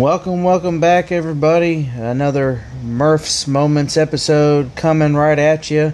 Welcome, 0.00 0.44
welcome 0.44 0.80
back, 0.80 1.12
everybody. 1.12 1.90
Another 1.94 2.64
Murph's 2.82 3.46
Moments 3.46 3.98
episode 3.98 4.74
coming 4.74 5.14
right 5.14 5.38
at 5.38 5.70
you. 5.70 5.92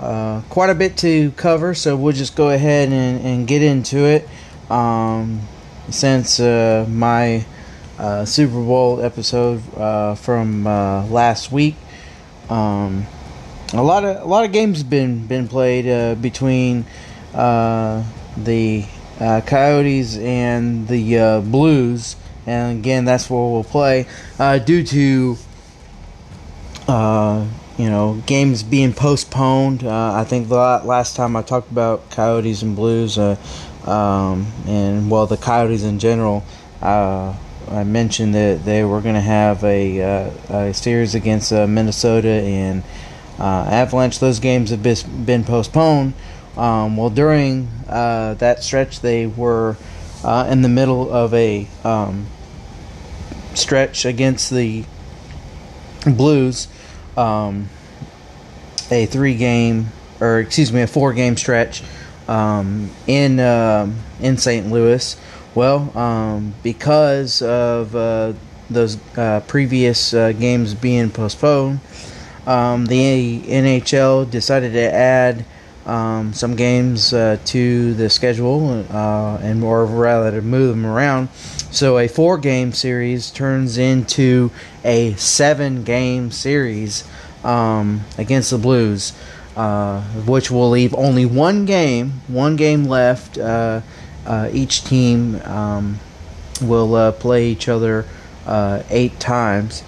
Uh, 0.00 0.40
quite 0.48 0.70
a 0.70 0.74
bit 0.74 0.96
to 0.96 1.30
cover, 1.36 1.72
so 1.72 1.94
we'll 1.94 2.12
just 2.12 2.34
go 2.34 2.50
ahead 2.50 2.88
and, 2.88 3.24
and 3.24 3.46
get 3.46 3.62
into 3.62 3.98
it. 3.98 4.28
Um, 4.68 5.42
since 5.88 6.40
uh, 6.40 6.84
my 6.88 7.46
uh, 7.96 8.24
Super 8.24 8.54
Bowl 8.54 9.00
episode 9.00 9.62
uh, 9.76 10.16
from 10.16 10.66
uh, 10.66 11.06
last 11.06 11.52
week, 11.52 11.76
um, 12.50 13.06
a 13.72 13.84
lot 13.84 14.04
of 14.04 14.20
a 14.20 14.26
lot 14.26 14.46
of 14.46 14.50
games 14.50 14.82
been 14.82 15.28
been 15.28 15.46
played 15.46 15.86
uh, 15.86 16.16
between 16.16 16.86
the 17.32 18.84
Coyotes 19.20 20.16
and 20.16 20.88
the 20.88 21.40
Blues 21.46 22.16
and 22.48 22.78
again, 22.78 23.04
that's 23.04 23.28
where 23.28 23.40
we'll 23.40 23.62
play. 23.62 24.06
Uh, 24.38 24.58
due 24.58 24.82
to 24.82 25.36
uh, 26.88 27.46
you 27.76 27.90
know 27.90 28.22
games 28.26 28.62
being 28.62 28.94
postponed, 28.94 29.84
uh, 29.84 30.14
I 30.14 30.24
think 30.24 30.48
the 30.48 30.56
last 30.56 31.14
time 31.14 31.36
I 31.36 31.42
talked 31.42 31.70
about 31.70 32.10
Coyotes 32.10 32.62
and 32.62 32.74
Blues, 32.74 33.18
uh, 33.18 33.36
um, 33.84 34.50
and 34.66 35.10
well, 35.10 35.26
the 35.26 35.36
Coyotes 35.36 35.84
in 35.84 35.98
general. 35.98 36.42
Uh, 36.80 37.34
I 37.70 37.84
mentioned 37.84 38.34
that 38.34 38.64
they 38.64 38.82
were 38.82 39.02
going 39.02 39.16
to 39.16 39.20
have 39.20 39.62
a, 39.62 40.00
uh, 40.00 40.30
a, 40.48 40.72
series 40.72 41.14
against 41.14 41.52
Minnesota 41.52 42.30
and 42.30 42.82
Avalanche. 43.38 44.20
Those 44.20 44.40
games 44.40 44.70
have 44.70 44.82
been 44.82 45.44
postponed. 45.44 46.14
Um, 46.56 46.96
well, 46.96 47.10
during 47.10 47.68
that 47.88 48.62
stretch, 48.62 49.00
they 49.00 49.26
were 49.26 49.76
in 50.24 50.62
the 50.62 50.70
middle 50.70 51.12
of 51.12 51.34
a 51.34 51.68
um, 51.84 52.26
stretch 53.58 54.04
against 54.04 54.50
the 54.50 54.84
Blues, 56.06 56.68
um, 57.16 57.68
a 58.90 59.06
three 59.06 59.34
game 59.34 59.88
or 60.20 60.40
excuse 60.40 60.72
me, 60.72 60.82
a 60.82 60.86
four 60.86 61.12
game 61.12 61.36
stretch 61.36 61.82
um, 62.26 62.90
in 63.06 63.40
uh, 63.40 63.90
in 64.20 64.36
St. 64.36 64.70
Louis. 64.70 65.16
Well, 65.54 65.96
um, 65.96 66.54
because 66.62 67.42
of 67.42 67.94
uh, 67.96 68.34
those 68.70 68.98
uh, 69.16 69.40
previous 69.40 70.14
uh, 70.14 70.32
games 70.32 70.74
being 70.74 71.10
postponed, 71.10 71.80
um, 72.46 72.86
the 72.86 73.40
NHL 73.42 74.30
decided 74.30 74.72
to 74.72 74.92
add 74.94 75.44
um, 75.88 76.34
some 76.34 76.54
games 76.54 77.12
uh, 77.14 77.38
to 77.46 77.94
the 77.94 78.10
schedule, 78.10 78.84
uh, 78.90 79.38
and 79.38 79.58
more 79.58 79.86
rather 79.86 80.30
to 80.32 80.42
move 80.42 80.70
them 80.70 80.84
around. 80.84 81.30
So 81.70 81.98
a 81.98 82.08
four 82.08 82.36
game 82.38 82.72
series 82.72 83.30
turns 83.30 83.78
into 83.78 84.50
a 84.84 85.14
seven 85.14 85.84
game 85.84 86.30
series 86.30 87.08
um, 87.42 88.02
against 88.18 88.50
the 88.50 88.58
Blues, 88.58 89.14
uh, 89.56 90.02
which 90.26 90.50
will 90.50 90.70
leave 90.70 90.94
only 90.94 91.24
one 91.24 91.64
game, 91.64 92.20
one 92.28 92.56
game 92.56 92.84
left. 92.84 93.38
Uh, 93.38 93.80
uh, 94.26 94.50
each 94.52 94.84
team 94.84 95.40
um, 95.44 95.98
will 96.60 96.94
uh, 96.94 97.12
play 97.12 97.48
each 97.48 97.66
other 97.66 98.04
eight 98.90 99.18
times. 99.18 99.82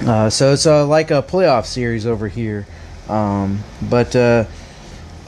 so 0.00 0.52
it's 0.52 0.66
like 0.66 1.12
a 1.12 1.22
playoff 1.22 1.64
series 1.64 2.06
over 2.06 2.26
here. 2.26 2.66
Um, 3.08 3.62
but 3.82 4.16
uh, 4.16 4.44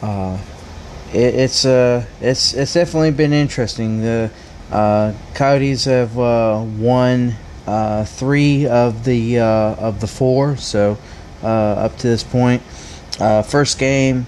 it, 0.03 1.35
it's 1.35 1.65
uh, 1.65 2.05
it's 2.21 2.55
it's 2.55 2.75
definitely 2.75 3.11
been 3.13 3.33
interesting. 3.33 4.03
The 4.03 4.31
uh, 4.71 5.15
Coyotes 5.35 5.85
have 5.85 6.19
uh, 6.19 6.65
won 6.79 7.35
uh, 7.67 8.05
three 8.05 8.67
of 8.67 9.05
the 9.05 9.41
uh, 9.41 9.75
of 9.75 10.01
the 10.01 10.07
four, 10.07 10.57
so 10.57 10.99
uh, 11.43 11.47
up 11.47 11.97
to 11.99 12.09
this 12.09 12.25
point, 12.25 12.63
uh, 13.21 13.43
first 13.43 13.79
game 13.79 14.27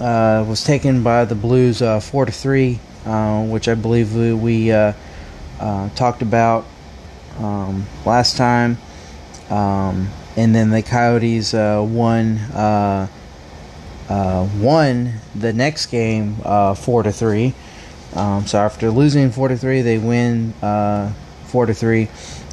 uh, 0.00 0.44
was 0.48 0.64
taken 0.64 1.02
by 1.02 1.24
the 1.24 1.34
Blues 1.34 1.82
uh, 1.82 2.00
four 2.00 2.24
to 2.24 2.32
three, 2.32 2.78
uh, 3.04 3.44
which 3.44 3.68
I 3.68 3.74
believe 3.74 4.14
we, 4.14 4.32
we 4.32 4.72
uh, 4.72 4.92
uh, 5.58 5.88
talked 5.90 6.22
about 6.22 6.66
um, 7.38 7.86
last 8.06 8.36
time, 8.36 8.78
um, 9.50 10.08
and 10.36 10.54
then 10.54 10.70
the 10.70 10.82
Coyotes 10.82 11.54
uh, 11.54 11.84
won. 11.86 12.38
Uh, 14.10 14.48
won 14.58 15.12
the 15.36 15.52
next 15.52 15.86
game 15.86 16.34
uh, 16.44 16.74
four 16.74 17.04
to 17.04 17.12
three. 17.12 17.54
Um, 18.16 18.44
so 18.44 18.58
after 18.58 18.90
losing 18.90 19.30
four 19.30 19.46
to 19.46 19.56
three, 19.56 19.82
they 19.82 19.98
win 19.98 20.52
uh, 20.54 21.12
four 21.44 21.64
to 21.64 21.72
three, 21.72 22.08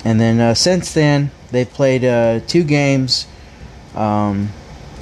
and 0.05 0.21
then 0.21 0.39
uh, 0.39 0.53
since 0.53 0.93
then 0.93 1.31
they've 1.49 1.67
played 1.67 2.05
uh, 2.05 2.41
two 2.45 2.63
games, 2.63 3.25
um, 3.95 4.49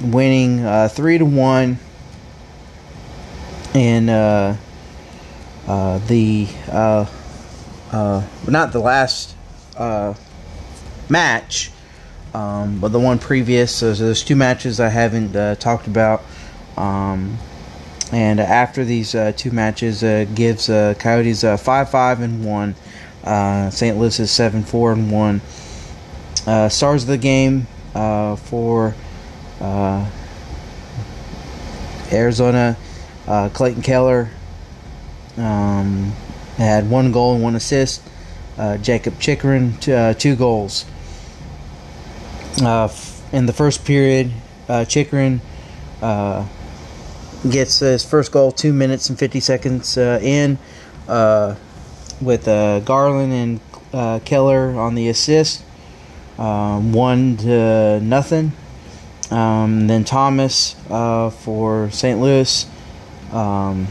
winning 0.01 0.61
uh, 0.61 0.87
three 0.87 1.17
to 1.17 1.25
one. 1.25 1.77
And 3.73 4.07
the 4.07 4.57
not 8.47 8.71
the 8.71 8.79
last 8.79 9.35
match, 11.09 11.71
um, 12.33 12.79
but 12.79 12.93
the 12.93 12.99
one 12.99 13.19
previous. 13.19 13.75
So 13.75 13.93
there's 13.93 14.23
two 14.23 14.37
matches 14.37 14.79
I 14.79 14.87
haven't 14.87 15.35
uh, 15.35 15.55
talked 15.55 15.87
about. 15.87 16.23
Um, 16.77 17.37
and 18.11 18.39
after 18.39 18.85
these 18.85 19.15
uh, 19.15 19.31
two 19.35 19.51
matches, 19.51 20.03
uh, 20.03 20.25
gives 20.33 20.69
uh, 20.69 20.93
Coyotes 20.99 21.43
uh, 21.43 21.57
five 21.57 21.89
five 21.89 22.21
and 22.21 22.45
one. 22.45 22.75
Uh, 23.23 23.69
St. 23.71 23.97
Louis 23.97 24.19
is 24.19 24.31
seven 24.31 24.63
four 24.63 24.91
and 24.91 25.11
one. 25.11 25.41
Uh, 26.45 26.69
stars 26.69 27.03
of 27.03 27.09
the 27.09 27.17
game 27.17 27.65
for 27.93 28.93
Arizona, 32.11 32.77
Clayton 33.25 33.81
Keller 33.81 34.29
um, 35.37 36.13
had 36.57 36.89
one 36.89 37.11
goal 37.11 37.33
and 37.33 37.43
one 37.43 37.55
assist. 37.55 38.01
Jakob 38.81 39.19
Chychrun 39.19 39.73
t- 39.79 40.13
two 40.19 40.35
goals. 40.35 40.85
in 42.59 43.45
the 43.47 43.53
first 43.53 43.83
period, 43.83 44.31
Chychrun 44.87 45.41
gets 47.49 47.79
his 47.79 48.03
first 48.03 48.31
goal 48.31 48.51
two 48.51 48.73
minutes 48.73 49.09
and 49.09 49.17
50 49.17 49.39
seconds 49.39 49.97
uh, 49.97 50.19
in 50.21 50.57
uh, 51.07 51.55
with 52.21 52.47
uh, 52.47 52.79
Garland 52.81 53.33
and 53.33 53.59
uh, 53.93 54.19
Keller 54.25 54.77
on 54.77 54.95
the 54.95 55.09
assist. 55.09 55.63
Um, 56.37 56.91
one 56.91 57.37
to 57.37 57.99
nothing. 58.01 58.51
Um, 59.31 59.87
then 59.87 60.03
Thomas 60.03 60.75
uh, 60.89 61.29
for 61.29 61.89
St. 61.91 62.19
Louis. 62.19 62.65
Um, 63.31 63.87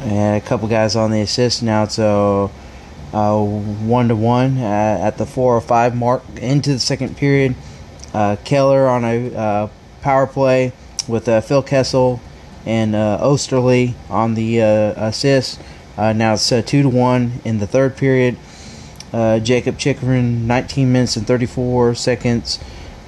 and 0.00 0.36
a 0.36 0.46
couple 0.46 0.68
guys 0.68 0.96
on 0.96 1.10
the 1.10 1.20
assist. 1.20 1.62
Now 1.62 1.84
it's 1.84 1.98
a 1.98 2.50
uh, 3.12 3.44
one 3.44 4.08
to 4.08 4.16
one 4.16 4.58
at 4.58 5.18
the 5.18 5.26
four 5.26 5.56
or 5.56 5.60
five 5.60 5.94
mark 5.94 6.22
into 6.36 6.72
the 6.72 6.78
second 6.78 7.16
period. 7.16 7.54
Keller 8.44 8.86
on 8.88 9.04
a 9.04 9.70
power 10.02 10.26
play 10.26 10.72
with 11.08 11.26
Phil 11.44 11.62
Kessel 11.62 12.20
and 12.66 12.94
uh, 12.94 13.18
Oesterle 13.20 13.94
on 14.08 14.34
the 14.34 14.62
uh, 14.62 15.08
assist. 15.08 15.60
Uh, 15.96 16.12
now 16.12 16.34
it's 16.34 16.50
uh, 16.50 16.62
two 16.62 16.82
to 16.82 16.88
one 16.88 17.40
in 17.44 17.58
the 17.58 17.66
third 17.66 17.96
period. 17.96 18.36
Uh, 19.12 19.38
Jakob 19.38 19.78
Chychrun, 19.78 20.46
19 20.46 20.90
minutes 20.92 21.16
and 21.16 21.26
34 21.26 21.94
seconds 21.94 22.58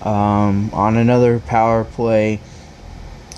um, 0.03 0.71
on 0.73 0.97
another 0.97 1.41
power 1.41 1.83
play 1.85 2.41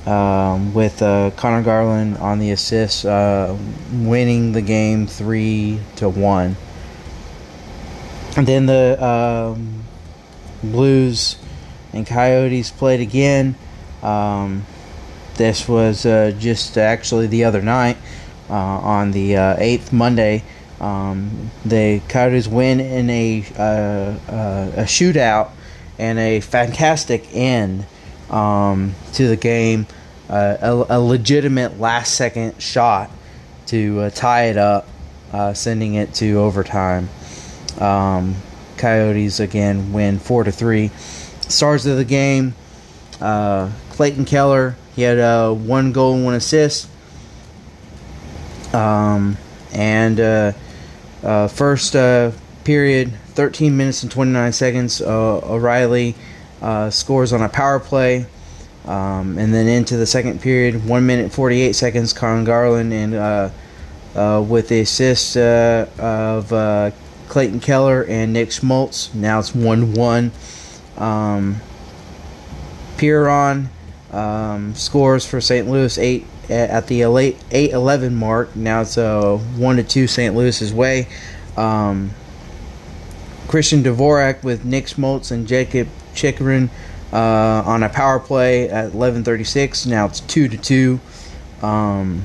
um, 0.05 0.75
with 0.75 1.01
uh, 1.01 1.31
Conor 1.37 1.62
Garland 1.62 2.19
on 2.19 2.39
the 2.39 2.50
assist, 2.50 3.05
winning 3.05 4.53
the 4.53 4.62
game 4.62 5.06
three 5.06 5.81
to 5.97 6.09
one. 6.09 6.56
And 8.37 8.47
then 8.47 8.67
the 8.67 9.03
um, 9.03 9.85
Blues 10.62 11.37
and 11.93 12.06
Coyotes 12.06 12.71
played 12.71 13.00
again. 13.00 13.55
Um, 14.03 14.67
this 15.38 15.69
was 15.69 16.05
uh, 16.05 16.32
just 16.38 16.76
actually 16.76 17.29
the 17.29 17.44
other 17.44 17.62
night 17.62 17.96
uh, 18.50 18.55
on 18.55 19.12
the 19.12 19.37
uh, 19.37 19.56
8th 19.56 19.93
Monday. 19.93 20.43
Um, 20.81 21.50
the 21.64 22.02
Coyotes 22.08 22.46
win 22.46 22.81
in 22.81 23.08
a, 23.08 23.44
uh, 23.56 23.62
uh, 23.62 24.73
a 24.76 24.82
shootout 24.82 25.50
and 25.99 26.19
a 26.19 26.40
fantastic 26.40 27.26
end 27.32 27.87
um, 28.31 28.94
to 29.14 29.29
the 29.29 29.37
game. 29.37 29.87
Uh, 30.29 30.56
a, 30.61 30.99
a, 30.99 31.00
legitimate 31.00 31.81
last 31.81 32.14
second 32.14 32.61
shot 32.61 33.11
to 33.67 34.11
tie 34.11 34.44
it 34.46 34.58
up, 34.58 34.87
sending 35.55 35.94
it 35.94 36.12
to 36.14 36.38
overtime. 36.38 37.08
Um, 37.81 38.35
Coyotes 38.76 39.40
again 39.40 39.93
win 39.93 40.19
four 40.19 40.44
to 40.44 40.52
three. 40.52 40.88
Stars 41.40 41.87
of 41.87 41.96
the 41.96 42.05
game: 42.05 42.55
Clayton 43.19 44.26
Keller, 44.26 44.76
he 44.99 45.05
had 45.05 45.21
uh, 45.21 45.53
one 45.53 45.93
goal 45.93 46.15
and 46.15 46.25
one 46.25 46.35
assist. 46.35 46.89
Um, 48.75 49.37
and 49.73 50.19
uh, 50.19 50.53
uh, 51.23 51.47
first 51.47 51.95
uh, 51.95 52.33
period, 52.65 53.12
13 53.35 53.77
minutes 53.77 54.03
and 54.03 54.11
29 54.11 54.53
seconds. 54.53 55.00
Uh, 55.00 55.39
O'Reilly 55.39 56.17
uh, 56.61 56.91
scores 56.91 57.33
on 57.33 57.43
a 57.43 57.49
power 57.49 57.79
play. 57.79 58.27
Um, 58.87 59.39
and 59.39 59.55
then 59.55 59.69
into 59.69 59.97
the 59.97 60.05
second 60.05 60.43
period, 60.43 60.85
1 60.85 61.06
minute 61.06 61.31
48 61.31 61.75
seconds, 61.75 62.12
Con 62.12 62.43
Garland 62.43 62.93
and 62.93 63.53
with 64.49 64.67
the 64.67 64.81
assist 64.81 65.37
of 65.37 66.93
Clayton 67.29 67.61
Keller 67.61 68.05
and 68.05 68.33
Nick 68.33 68.50
Schmaltz. 68.50 69.15
Now 69.15 69.39
it's 69.39 69.55
1 69.55 69.95
1. 69.95 70.33
Um, 70.97 71.61
Perron 72.97 73.69
um, 74.12 74.75
scores 74.75 75.26
for 75.26 75.40
St. 75.40 75.69
Louis 75.69 75.96
8 75.99 76.26
at 76.49 76.87
the 76.87 77.02
8 77.02 77.37
11 77.72 78.14
mark. 78.14 78.56
Now 78.56 78.82
it's 78.82 78.96
a 78.96 79.37
1 79.37 79.76
to 79.76 79.82
2 79.82 80.06
St. 80.06 80.34
Louis's 80.34 80.72
way. 80.72 81.08
Um, 81.56 82.10
Christian 83.49 83.82
Dvorak 83.82 84.43
with 84.44 84.64
Nick 84.64 84.88
Schmaltz 84.88 85.31
and 85.31 85.46
Jakob 85.46 85.88
Chychrun 86.14 86.70
uh, 87.12 87.62
on 87.64 87.82
a 87.82 87.88
power 87.88 88.20
play 88.20 88.69
at 88.69 88.93
11:36. 88.93 89.87
Now 89.87 90.06
it's 90.06 90.20
two 90.20 90.49
to 90.49 90.56
two. 90.56 91.00
Um, 91.62 92.25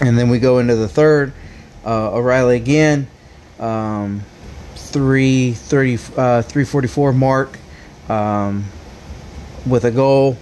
and 0.00 0.18
then 0.18 0.28
we 0.28 0.38
go 0.38 0.58
into 0.58 0.76
the 0.76 0.88
third. 0.88 1.32
Uh, 1.84 2.12
O'Reilly 2.14 2.56
again, 2.56 3.06
um, 3.60 4.22
330, 4.74 5.94
uh, 6.16 6.42
344 6.42 7.12
mark 7.12 7.58
um, 8.08 8.64
with 9.66 9.84
a 9.84 9.90
goal. 9.90 10.38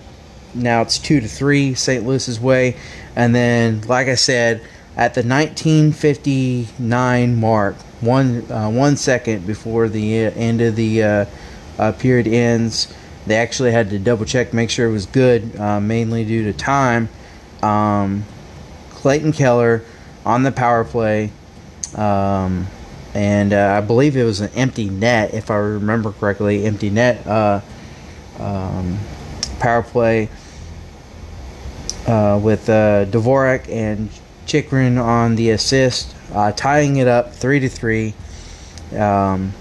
Now 0.55 0.83
it's 0.83 0.99
two 0.99 1.21
to 1.21 1.29
three, 1.29 1.75
St. 1.75 2.07
Louis's 2.07 2.39
way. 2.39 2.77
And 3.17 3.35
then, 3.35 3.81
like 3.83 4.07
I 4.09 4.15
said, 4.15 4.61
at 4.97 5.15
the 5.15 5.23
1959 5.23 7.41
mark, 7.41 7.75
one 8.01 8.51
uh, 8.51 8.69
one 8.71 8.97
second 8.97 9.47
before 9.47 9.89
the 9.89 10.27
uh, 10.27 10.31
end 10.33 10.61
of 10.61 10.75
the 10.77 11.03
uh, 11.03 11.25
uh, 11.79 11.93
period 11.93 12.29
ends, 12.29 12.93
they 13.27 13.37
actually 13.37 13.73
had 13.73 13.91
to 13.91 13.99
double 13.99 14.25
check, 14.25 14.53
make 14.53 14.71
sure 14.71 14.89
it 14.89 14.93
was 14.93 15.07
good, 15.07 15.59
uh, 15.59 15.81
mainly 15.81 16.25
due 16.25 16.45
to 16.45 16.53
time. 16.53 17.09
Um, 17.63 18.25
Clayton 18.91 19.33
Keller 19.33 19.83
on 20.25 20.45
the 20.45 20.53
power 20.53 20.85
play, 20.85 21.33
um, 21.97 22.69
and 23.15 23.53
uh, 23.53 23.75
I 23.77 23.81
believe 23.81 24.17
it 24.17 24.25
was 24.25 24.41
an 24.41 24.51
empty 24.55 24.89
net, 24.89 25.35
if 25.35 25.51
I 25.51 25.57
remember 25.57 26.13
correctly, 26.13 26.65
empty 26.67 26.91
net 26.91 27.27
um, 28.39 28.99
power 29.59 29.83
play. 29.83 30.29
Uh, 32.07 32.39
with 32.43 32.69
uh, 32.69 33.07
Dvorak 33.07 33.67
and 33.71 34.11
Chychrun 34.45 34.99
on 34.99 35.37
the 35.37 35.49
assist, 35.49 36.15
uh, 36.35 36.53
tying 36.53 36.97
it 36.97 37.09
up 37.09 37.33
three 37.35 37.61
to 37.61 37.69
three. 37.71 38.13
Um, 38.93 39.55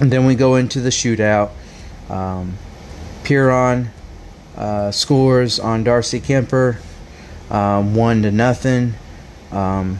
and 0.00 0.10
then 0.10 0.24
we 0.24 0.34
go 0.34 0.56
into 0.56 0.80
the 0.80 0.88
shootout. 0.88 1.50
Um, 2.08 2.56
Perron 3.24 3.90
uh, 4.56 4.90
scores 4.90 5.60
on 5.60 5.84
Darcy 5.84 6.20
Kuemper, 6.20 6.78
um, 7.50 7.94
one 7.94 8.22
to 8.22 8.30
nothing. 8.30 8.94
Um, 9.52 9.98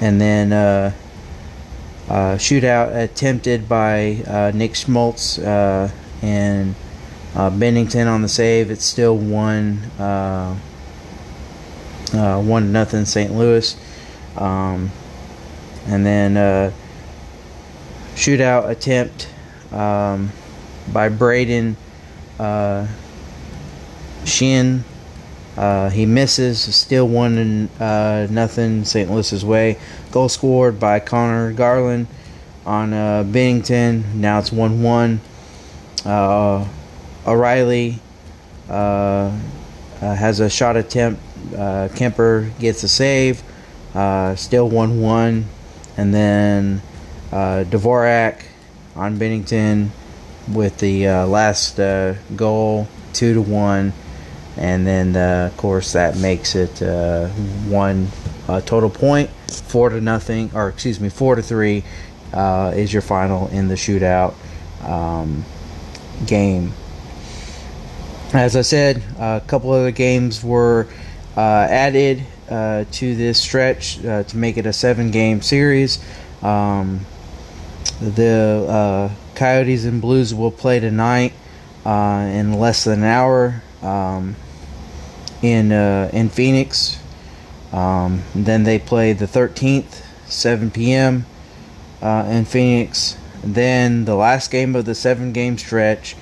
and 0.00 0.20
then 0.20 0.52
uh, 0.52 0.92
shootout 2.10 2.94
attempted 2.94 3.68
by 3.68 4.22
uh, 4.26 4.52
Nick 4.54 4.74
Schmaltz 4.74 5.38
uh, 5.38 5.90
and 6.22 6.74
uh, 7.34 7.50
Binnington 7.50 8.06
on 8.06 8.22
the 8.22 8.28
save. 8.28 8.70
It's 8.70 8.84
still 8.84 9.16
one 9.16 9.78
uh, 9.98 10.56
uh, 12.12 12.42
one 12.42 12.72
nothing 12.72 13.04
St. 13.04 13.32
Louis, 13.32 13.76
um, 14.36 14.90
and 15.86 16.04
then 16.04 16.36
uh, 16.36 16.72
shootout 18.14 18.68
attempt 18.68 19.28
um, 19.72 20.32
by 20.92 21.08
Brayden 21.08 21.76
uh, 22.38 22.86
Schenn. 24.24 24.82
Uh, 25.60 25.90
he 25.90 26.06
misses, 26.06 26.74
still 26.74 27.06
one 27.06 27.68
uh, 27.78 28.26
nothing 28.30 28.82
St. 28.82 29.10
Louis's 29.10 29.44
way. 29.44 29.78
Goal 30.10 30.30
scored 30.30 30.80
by 30.80 31.00
Conor 31.00 31.52
Garland 31.52 32.06
on 32.64 32.94
uh, 32.94 33.24
Binnington. 33.24 34.14
Now 34.14 34.38
it's 34.38 34.50
one 34.50 34.82
one. 34.82 35.20
Uh, 36.02 36.66
O'Reilly 37.26 37.98
uh, 38.70 38.72
uh, 38.72 39.30
has 40.00 40.40
a 40.40 40.48
shot 40.48 40.78
attempt. 40.78 41.20
Kuemper 41.50 42.58
gets 42.58 42.82
a 42.82 42.88
save. 42.88 43.42
Still 44.38 44.66
1 44.66 44.98
1. 45.02 45.44
And 45.98 46.14
then 46.14 46.80
Dvorak 47.30 48.44
on 48.96 49.18
Binnington 49.18 49.90
with 50.50 50.78
the 50.78 51.06
last 51.26 51.76
goal, 52.34 52.88
2 53.12 53.34
to 53.34 53.42
1. 53.42 53.92
And 54.56 54.86
then, 54.86 55.16
of 55.16 55.56
course, 55.56 55.92
that 55.92 56.16
makes 56.18 56.54
it 56.54 56.80
one 57.68 58.08
total 58.46 58.90
point, 58.90 59.30
4 59.48 59.90
to 59.90 60.00
nothing, 60.00 60.50
or 60.54 60.68
excuse 60.68 61.00
me, 61.00 61.08
4 61.08 61.36
to 61.36 61.42
3 61.42 61.84
is 62.74 62.92
your 62.92 63.02
final 63.02 63.48
in 63.48 63.68
the 63.68 63.76
shootout 63.76 64.34
um, 64.82 65.44
game. 66.26 66.72
As 68.32 68.54
I 68.54 68.62
said, 68.62 69.02
a 69.18 69.42
couple 69.46 69.72
other 69.72 69.90
games 69.90 70.44
were 70.44 70.86
uh, 71.36 71.66
added 71.68 72.24
uh, 72.48 72.84
to 72.92 73.14
this 73.14 73.40
stretch 73.40 74.04
uh, 74.04 74.22
to 74.24 74.36
make 74.36 74.56
it 74.56 74.66
a 74.66 74.72
seven 74.72 75.10
game 75.10 75.42
series. 75.42 75.98
Um, 76.42 77.06
the 78.00 78.66
uh, 78.68 79.14
Coyotes 79.34 79.84
and 79.84 80.00
Blues 80.00 80.34
will 80.34 80.50
play 80.50 80.80
tonight 80.80 81.32
uh, 81.84 82.28
in 82.30 82.54
less 82.54 82.84
than 82.84 83.00
an 83.00 83.04
hour 83.04 83.62
um, 83.82 84.36
in, 85.42 85.72
uh, 85.72 86.10
in 86.12 86.28
Phoenix. 86.28 86.98
Um, 87.72 88.22
then 88.34 88.64
they 88.64 88.78
play 88.78 89.12
the 89.12 89.26
13th, 89.26 90.02
7 90.26 90.70
p.m. 90.70 91.26
in 92.02 92.44
Phoenix. 92.44 93.16
Then 93.42 94.04
the 94.04 94.16
last 94.16 94.50
game 94.50 94.74
of 94.76 94.84
the 94.84 94.94
seven 94.94 95.32
game 95.32 95.56
stretch. 95.56 96.16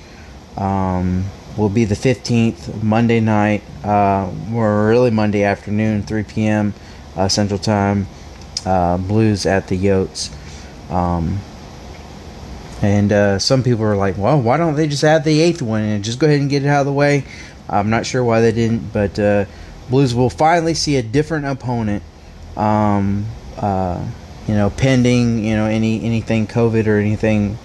Um, 0.55 1.25
will 1.59 1.69
be 1.69 1.83
the 1.83 1.95
15th, 1.95 2.81
Monday 2.81 3.19
night, 3.19 3.61
uh, 3.83 4.31
or 4.53 4.87
really 4.87 5.11
Monday 5.11 5.43
afternoon, 5.43 6.03
3 6.03 6.23
p.m. 6.23 6.73
Uh, 7.15 7.27
Central 7.27 7.59
Time. 7.59 8.07
Uh, 8.65 8.97
Blues 8.97 9.45
at 9.45 9.67
the 9.67 9.77
Yotes. 9.77 10.31
Um, 10.91 11.39
and 12.81 13.11
uh, 13.11 13.39
some 13.39 13.63
people 13.63 13.83
are 13.83 13.95
like, 13.95 14.17
well, 14.17 14.41
why 14.41 14.57
don't 14.57 14.75
they 14.75 14.87
just 14.87 15.03
add 15.03 15.23
the 15.23 15.41
eighth 15.41 15.61
one 15.61 15.81
and 15.81 16.03
just 16.03 16.19
go 16.19 16.27
ahead 16.27 16.39
and 16.39 16.49
get 16.49 16.63
it 16.63 16.67
out 16.67 16.81
of 16.81 16.85
the 16.85 16.93
way? 16.93 17.25
I'm 17.69 17.89
not 17.89 18.05
sure 18.05 18.23
why 18.23 18.41
they 18.41 18.51
didn't, 18.51 18.91
but 18.91 19.17
uh, 19.19 19.45
Blues 19.89 20.13
will 20.13 20.29
finally 20.29 20.73
see 20.73 20.97
a 20.97 21.03
different 21.03 21.45
opponent. 21.45 22.03
Um, 22.57 23.25
uh, 23.57 24.05
you 24.47 24.55
know, 24.55 24.69
pending 24.71 25.45
you 25.45 25.55
know 25.55 25.65
any 25.65 26.03
anything 26.03 26.47
COVID 26.47 26.87
or 26.87 26.97
anything 26.97 27.57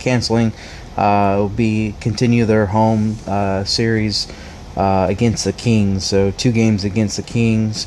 canceling 0.00 0.52
uh, 0.96 1.36
will 1.38 1.48
be 1.48 1.94
continue 2.00 2.44
their 2.44 2.66
home 2.66 3.16
uh, 3.26 3.64
series 3.64 4.30
uh, 4.76 5.06
against 5.08 5.44
the 5.44 5.52
Kings. 5.52 6.04
So 6.04 6.30
two 6.32 6.52
games 6.52 6.84
against 6.84 7.16
the 7.16 7.22
Kings. 7.22 7.86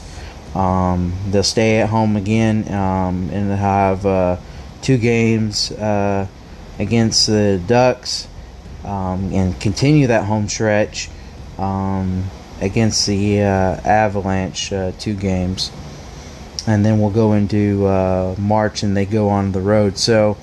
Um, 0.55 1.13
they'll 1.29 1.44
stay 1.44 1.82
at 1.82 1.89
home 1.89 2.15
again 2.15 2.72
um, 2.74 3.29
and 3.32 3.51
have 3.51 4.05
uh, 4.05 4.38
two 4.82 4.98
games 4.98 5.72
uh, 5.72 6.27
against 6.79 7.27
the 7.27 7.62
Ducks 7.67 8.27
um, 8.86 9.34
and 9.34 9.60
continue 9.60 10.08
that 10.08 10.25
home 10.25 10.48
stretch 10.48 11.10
um, 11.57 12.25
against 12.62 13.07
the 13.07 13.41
uh, 13.41 13.79
Avalanche. 13.83 14.69
two 15.00 15.13
games. 15.13 15.71
And 16.67 16.83
then 16.83 17.00
we'll 17.00 17.12
go 17.12 17.33
into 17.33 18.35
March 18.39 18.81
and 18.81 18.97
they 18.97 19.05
go 19.05 19.29
on 19.29 19.51
the 19.51 19.62
road. 19.62 19.97
So 19.97 20.38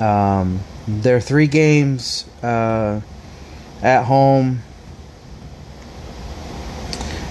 um, 0.00 0.60
their 0.86 1.20
three 1.20 1.46
games 1.46 2.28
uh, 2.42 3.00
at 3.82 4.04
home 4.04 4.62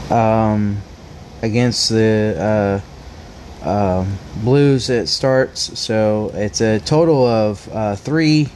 um, 0.09 0.81
against 1.41 1.89
the 1.89 2.81
uh, 3.63 3.67
uh, 3.67 4.05
Blues. 4.43 4.89
It 4.89 5.07
starts 5.07 5.77
so 5.79 6.31
it's 6.33 6.61
a 6.61 6.79
total 6.79 7.25
of 7.25 7.69
uh, 7.71 7.95
three. 7.95 8.49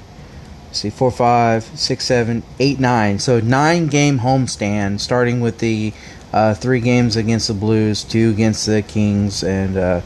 See 0.76 0.90
four, 0.90 1.10
five, 1.10 1.64
six, 1.64 2.04
seven, 2.04 2.44
eight, 2.60 2.80
nine. 2.80 3.20
So 3.20 3.40
nine 3.40 3.88
game 3.88 4.20
homestand, 4.20 5.00
starting 5.00 5.40
with 5.40 5.60
the 5.60 5.94
uh, 6.34 6.54
three 6.54 6.82
games 6.82 7.16
against 7.16 7.48
the 7.48 7.54
Blues, 7.54 8.04
two 8.04 8.30
against 8.32 8.66
the 8.66 8.82
Kings, 8.82 9.42
and 9.42 9.78
uh, 9.78 10.02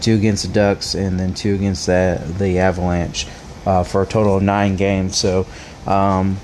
two 0.00 0.14
against 0.14 0.46
the 0.46 0.52
Ducks, 0.52 0.94
and 0.94 1.20
then 1.20 1.34
two 1.34 1.54
against 1.54 1.84
the 1.86 2.22
the 2.38 2.58
Avalanche 2.58 3.26
uh, 3.66 3.84
for 3.84 4.02
a 4.02 4.06
total 4.06 4.38
of 4.38 4.42
nine 4.42 4.76
games. 4.76 5.14
So, 5.14 5.46
um, 5.86 6.38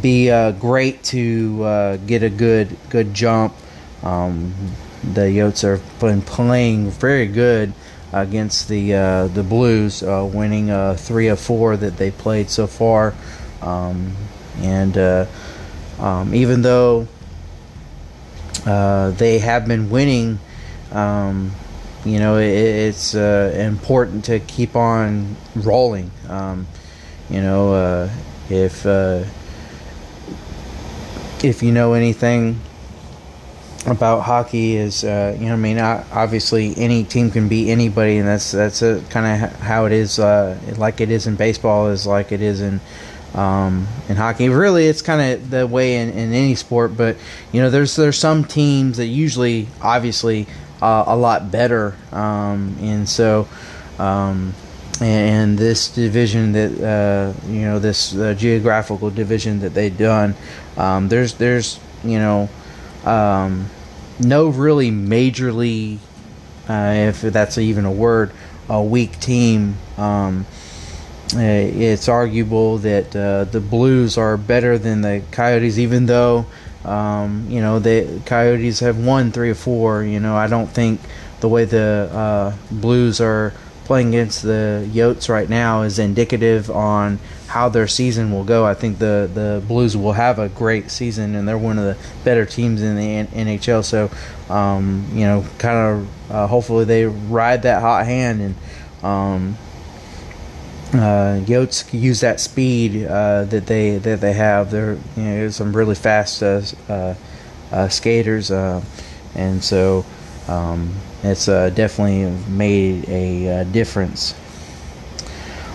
be 0.00 0.30
uh, 0.32 0.50
great 0.50 1.04
to 1.04 1.62
uh, 1.62 1.96
get 1.98 2.24
a 2.24 2.30
good 2.30 2.76
good 2.90 3.14
jump. 3.14 3.54
Um, 4.02 4.54
the 5.04 5.22
Yotes 5.22 5.62
have 5.62 6.00
been 6.00 6.20
playing 6.20 6.90
very 6.90 7.28
good 7.28 7.72
against 8.14 8.68
the 8.68 8.94
uh, 8.94 9.26
the 9.28 9.42
Blues, 9.42 10.02
uh, 10.02 10.28
winning 10.32 10.70
uh, 10.70 10.94
three 10.94 11.28
of 11.28 11.40
four 11.40 11.76
that 11.76 11.96
they 11.96 12.10
played 12.10 12.48
so 12.48 12.66
far, 12.66 13.14
um, 13.60 14.12
and 14.58 14.96
uh, 14.96 15.26
um, 15.98 16.34
even 16.34 16.62
though 16.62 17.08
uh, 18.66 19.10
they 19.12 19.38
have 19.38 19.66
been 19.66 19.90
winning. 19.90 20.38
Um, 20.92 21.52
you 22.04 22.18
know, 22.18 22.36
it, 22.36 22.50
it's 22.50 23.14
uh, 23.14 23.52
important 23.56 24.26
to 24.26 24.38
keep 24.38 24.76
on 24.76 25.36
rolling. 25.56 26.10
Um, 26.28 26.66
you 27.30 27.40
know, 27.40 28.10
if 28.50 28.84
if 31.42 31.62
you 31.62 31.72
know 31.72 31.94
anything 31.94 32.60
about 33.86 34.20
hockey 34.20 34.76
is 34.76 35.04
uh, 35.04 35.36
you 35.38 35.46
know 35.46 35.54
I 35.54 35.56
mean 35.56 35.78
obviously 35.78 36.74
any 36.76 37.04
team 37.04 37.30
can 37.30 37.48
beat 37.48 37.70
anybody 37.70 38.18
and 38.18 38.26
that's 38.26 38.52
that's 38.52 38.80
kind 38.80 39.44
of 39.44 39.52
how 39.60 39.84
it 39.86 39.92
is 39.92 40.18
uh, 40.18 40.58
like 40.76 41.00
it 41.00 41.10
is 41.10 41.26
in 41.26 41.36
baseball 41.36 41.88
is 41.88 42.06
like 42.06 42.32
it 42.32 42.40
is 42.40 42.60
in 42.60 42.80
um, 43.34 43.86
in 44.08 44.16
hockey. 44.16 44.48
Really 44.48 44.86
it's 44.86 45.02
kind 45.02 45.20
of 45.20 45.50
the 45.50 45.66
way 45.66 45.96
in, 45.96 46.10
in 46.10 46.32
any 46.32 46.54
sport 46.54 46.96
but 46.96 47.16
you 47.52 47.60
know 47.60 47.70
there's 47.70 47.94
there's 47.96 48.18
some 48.18 48.44
teams 48.44 48.96
that 48.96 49.06
usually 49.06 49.68
obviously 49.82 50.46
uh, 50.80 51.04
a 51.06 51.16
lot 51.16 51.50
better 51.50 51.94
um, 52.12 52.76
and 52.80 53.08
so 53.08 53.46
um, 53.98 54.54
and 55.00 55.58
this 55.58 55.88
division 55.88 56.52
that 56.52 56.80
uh, 56.80 57.48
you 57.48 57.62
know 57.62 57.78
this 57.78 58.14
uh, 58.16 58.34
geographical 58.34 59.10
division 59.10 59.60
that 59.60 59.74
they've 59.74 59.96
done 59.98 60.34
um, 60.76 61.08
there's 61.08 61.34
there's 61.34 61.78
you 62.02 62.18
know 62.18 62.48
um, 63.04 63.68
no 64.20 64.48
really 64.48 64.90
majorly, 64.90 65.98
uh, 66.68 66.92
if 67.08 67.20
that's 67.22 67.58
even 67.58 67.84
a 67.84 67.92
word, 67.92 68.32
a 68.68 68.82
weak 68.82 69.18
team. 69.20 69.76
Um, 69.96 70.46
uh, 71.34 71.40
it's 71.40 72.08
arguable 72.08 72.78
that 72.78 73.16
uh, 73.16 73.44
the 73.44 73.60
Blues 73.60 74.16
are 74.18 74.36
better 74.36 74.78
than 74.78 75.00
the 75.00 75.22
Coyotes, 75.30 75.78
even 75.78 76.06
though 76.06 76.46
um, 76.84 77.46
you 77.48 77.60
know 77.60 77.78
the 77.78 78.20
Coyotes 78.26 78.80
have 78.80 78.98
won 78.98 79.32
three 79.32 79.50
or 79.50 79.54
four. 79.54 80.04
You 80.04 80.20
know, 80.20 80.36
I 80.36 80.46
don't 80.46 80.68
think 80.68 81.00
the 81.40 81.48
way 81.48 81.64
the 81.64 82.08
uh, 82.12 82.54
Blues 82.70 83.20
are 83.20 83.52
playing 83.84 84.08
against 84.08 84.42
the 84.42 84.88
Yotes 84.92 85.28
right 85.28 85.48
now 85.48 85.82
is 85.82 85.98
indicative 85.98 86.70
on 86.70 87.18
how 87.54 87.68
their 87.68 87.86
season 87.86 88.32
will 88.32 88.42
go. 88.42 88.66
I 88.66 88.74
think 88.74 88.98
the 88.98 89.30
the 89.32 89.62
Blues 89.68 89.96
will 89.96 90.12
have 90.12 90.40
a 90.40 90.48
great 90.48 90.90
season, 90.90 91.36
and 91.36 91.46
they're 91.46 91.56
one 91.56 91.78
of 91.78 91.84
the 91.84 91.96
better 92.24 92.44
teams 92.44 92.82
in 92.82 92.96
the 92.96 93.32
NHL. 93.32 93.84
So, 93.84 94.10
um, 94.52 95.06
you 95.12 95.20
know, 95.20 95.46
kind 95.58 95.78
of 95.78 96.32
uh, 96.32 96.46
hopefully 96.48 96.84
they 96.84 97.06
ride 97.06 97.62
that 97.62 97.80
hot 97.80 98.04
hand 98.06 98.40
and. 98.42 98.54
Um, 99.04 99.56
uh, 100.94 101.40
Yotes 101.44 101.92
use 101.92 102.20
that 102.20 102.38
speed 102.38 103.04
uh, 103.04 103.44
that 103.46 103.66
they 103.66 103.98
that 103.98 104.20
they 104.20 104.32
have. 104.32 104.70
They're 104.70 104.96
you 105.16 105.22
know 105.22 105.50
some 105.50 105.74
really 105.74 105.96
fast 105.96 106.40
uh, 106.40 106.62
uh, 106.88 107.14
uh 107.72 107.88
skaters, 107.88 108.52
uh, 108.52 108.80
and 109.34 109.62
so 109.62 110.06
um, 110.46 110.94
it's 111.24 111.46
definitely 111.46 112.30
made 112.48 113.08
a 113.08 113.64
difference 113.64 114.34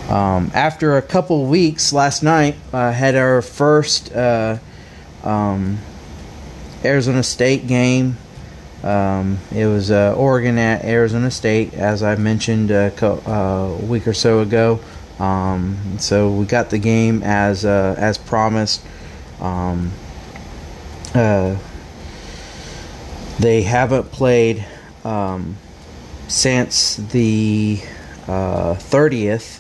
um, 0.10 0.50
after 0.54 0.98
a 0.98 1.02
couple 1.02 1.46
weeks, 1.46 1.94
last 1.94 2.24
night 2.24 2.56
I 2.74 2.92
had 2.92 3.16
our 3.16 3.42
first 3.42 4.12
uh, 4.12 4.58
um, 5.24 5.78
Arizona 6.84 7.22
State 7.22 7.68
game. 7.68 8.18
Um, 8.84 9.38
it 9.54 9.68
was 9.68 9.92
uh, 9.92 10.16
Oregon 10.18 10.58
at 10.58 10.84
Arizona 10.84 11.30
State, 11.30 11.74
as 11.74 12.02
I 12.02 12.16
mentioned 12.16 12.72
a, 12.72 12.92
co- 12.92 13.22
uh, 13.28 13.84
a 13.84 13.86
week 13.86 14.08
or 14.08 14.14
so 14.14 14.40
ago. 14.40 14.80
Um, 15.20 15.98
so 16.00 16.32
we 16.32 16.46
got 16.46 16.70
the 16.70 16.78
game 16.80 17.22
as 17.24 17.66
uh, 17.66 17.96
as 17.98 18.18
promised. 18.18 18.82
Um, 19.40 19.92
uh, 21.14 21.58
they 23.38 23.62
haven't 23.64 24.12
played 24.12 24.66
um, 25.04 25.58
since 26.28 26.96
the 26.96 27.82
uh, 28.28 28.76
thirtieth 28.76 29.59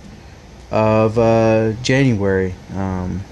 of 0.71 1.17
uh, 1.17 1.73
January. 1.81 2.55
Um, 2.75 3.23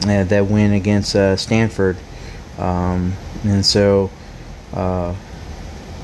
that 0.00 0.46
win 0.46 0.72
against 0.72 1.14
uh, 1.14 1.36
Stanford, 1.36 1.98
um, 2.58 3.12
and 3.44 3.64
so 3.64 4.10
uh, 4.72 5.14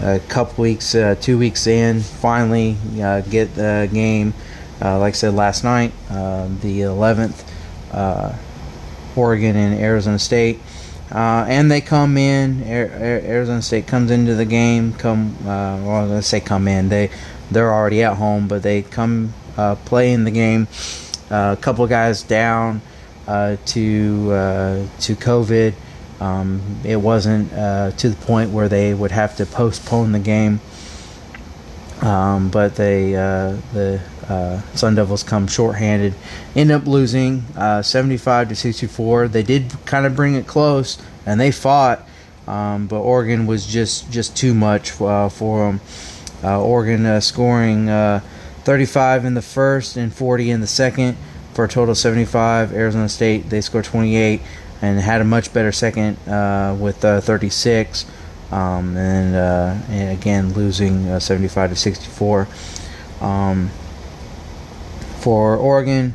a 0.01 0.19
couple 0.29 0.63
weeks, 0.63 0.95
uh, 0.95 1.15
two 1.21 1.39
weeks 1.39 1.67
in, 1.67 2.01
finally 2.01 2.77
uh, 3.01 3.23
get 3.23 3.55
the 3.55 3.89
game. 3.93 4.35
Uh, 4.83 4.99
like 4.99 5.15
I 5.15 5.17
said 5.17 5.35
last 5.35 5.65
night, 5.65 5.93
the 6.09 6.81
11th, 6.81 7.45
Oregon 9.17 9.57
and 9.57 9.81
Arizona 9.81 10.19
State. 10.19 10.61
and 11.11 11.71
they 11.71 11.81
come 11.81 12.19
in. 12.19 12.63
Arizona 12.63 13.63
State 13.63 13.87
comes 13.87 14.11
into 14.11 14.35
the 14.35 14.45
game. 14.45 14.93
Come, 14.93 15.43
well, 15.47 16.07
let's 16.07 16.27
say 16.27 16.41
come 16.41 16.69
in. 16.69 16.91
They 16.91 17.11
they're 17.51 17.73
already 17.73 18.03
at 18.03 18.17
home, 18.17 18.49
but 18.49 18.63
they 18.63 18.83
come 18.83 19.33
uh, 19.57 19.75
play 19.77 20.15
the 20.25 20.31
game. 20.31 20.69
Uh, 21.31 21.57
a 21.59 21.61
couple 21.61 21.87
guys 21.87 22.23
down 22.23 22.81
uh, 23.27 23.57
to 23.67 24.29
to 25.01 25.17
COVID. 25.17 25.75
Um, 26.21 26.81
it 26.85 26.97
wasn't 26.97 27.51
to 27.51 28.09
the 28.09 28.17
point 28.27 28.51
where 28.51 28.69
they 28.69 28.95
would 28.95 29.11
have 29.11 29.37
to 29.37 29.47
postpone 29.47 30.13
the 30.13 30.19
game. 30.19 30.61
Um, 32.01 32.51
but 32.51 32.77
they 32.77 33.17
uh, 33.17 33.57
the 33.73 34.01
uh, 34.29 34.61
Sun 34.75 34.97
Devils 34.97 35.23
come 35.23 35.47
shorthanded, 35.47 36.15
end 36.55 36.71
up 36.71 36.87
losing 36.87 37.45
uh, 37.57 37.81
75 37.81 38.51
to 38.51 38.55
64. 38.55 39.29
They 39.29 39.43
did 39.43 39.73
kind 39.87 40.05
of 40.05 40.15
bring 40.15 40.35
it 40.35 40.47
close, 40.47 40.99
and 41.25 41.41
they 41.41 41.51
fought, 41.51 42.07
um, 42.47 42.87
but 42.87 43.01
Oregon 43.01 43.47
was 43.47 43.67
just 43.67 44.11
just 44.11 44.37
too 44.37 44.53
much 44.53 44.91
for 44.91 45.31
them. 45.31 45.81
Oregon 46.45 47.21
scoring 47.23 47.87
35 48.67 49.25
in 49.25 49.35
the 49.35 49.43
first 49.43 49.97
and 49.97 50.13
40 50.13 50.51
in 50.51 50.61
the 50.61 50.67
second 50.67 51.17
for 51.55 51.67
a 51.67 51.69
total 51.69 51.93
of 51.93 51.99
75. 51.99 52.73
Arizona 52.73 53.09
State 53.09 53.49
they 53.49 53.61
scored 53.61 53.85
28 53.85 54.41
and 54.83 54.99
had 54.99 55.21
a 55.21 55.25
much 55.25 55.53
better 55.53 55.71
second 55.71 56.17
uh, 56.29 56.77
with 56.77 57.05
uh, 57.05 57.21
36. 57.21 58.07
Um, 58.51 58.97
and, 58.97 59.37
uh, 59.37 59.77
and, 59.89 60.19
again 60.19 60.53
losing 60.53 61.09
uh, 61.09 61.21
75 61.21 61.71
to 61.71 61.77
64. 61.77 62.49
Um, 63.21 63.71
for 65.19 65.57
Oregon, 65.57 66.15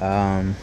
um, 0.00 0.56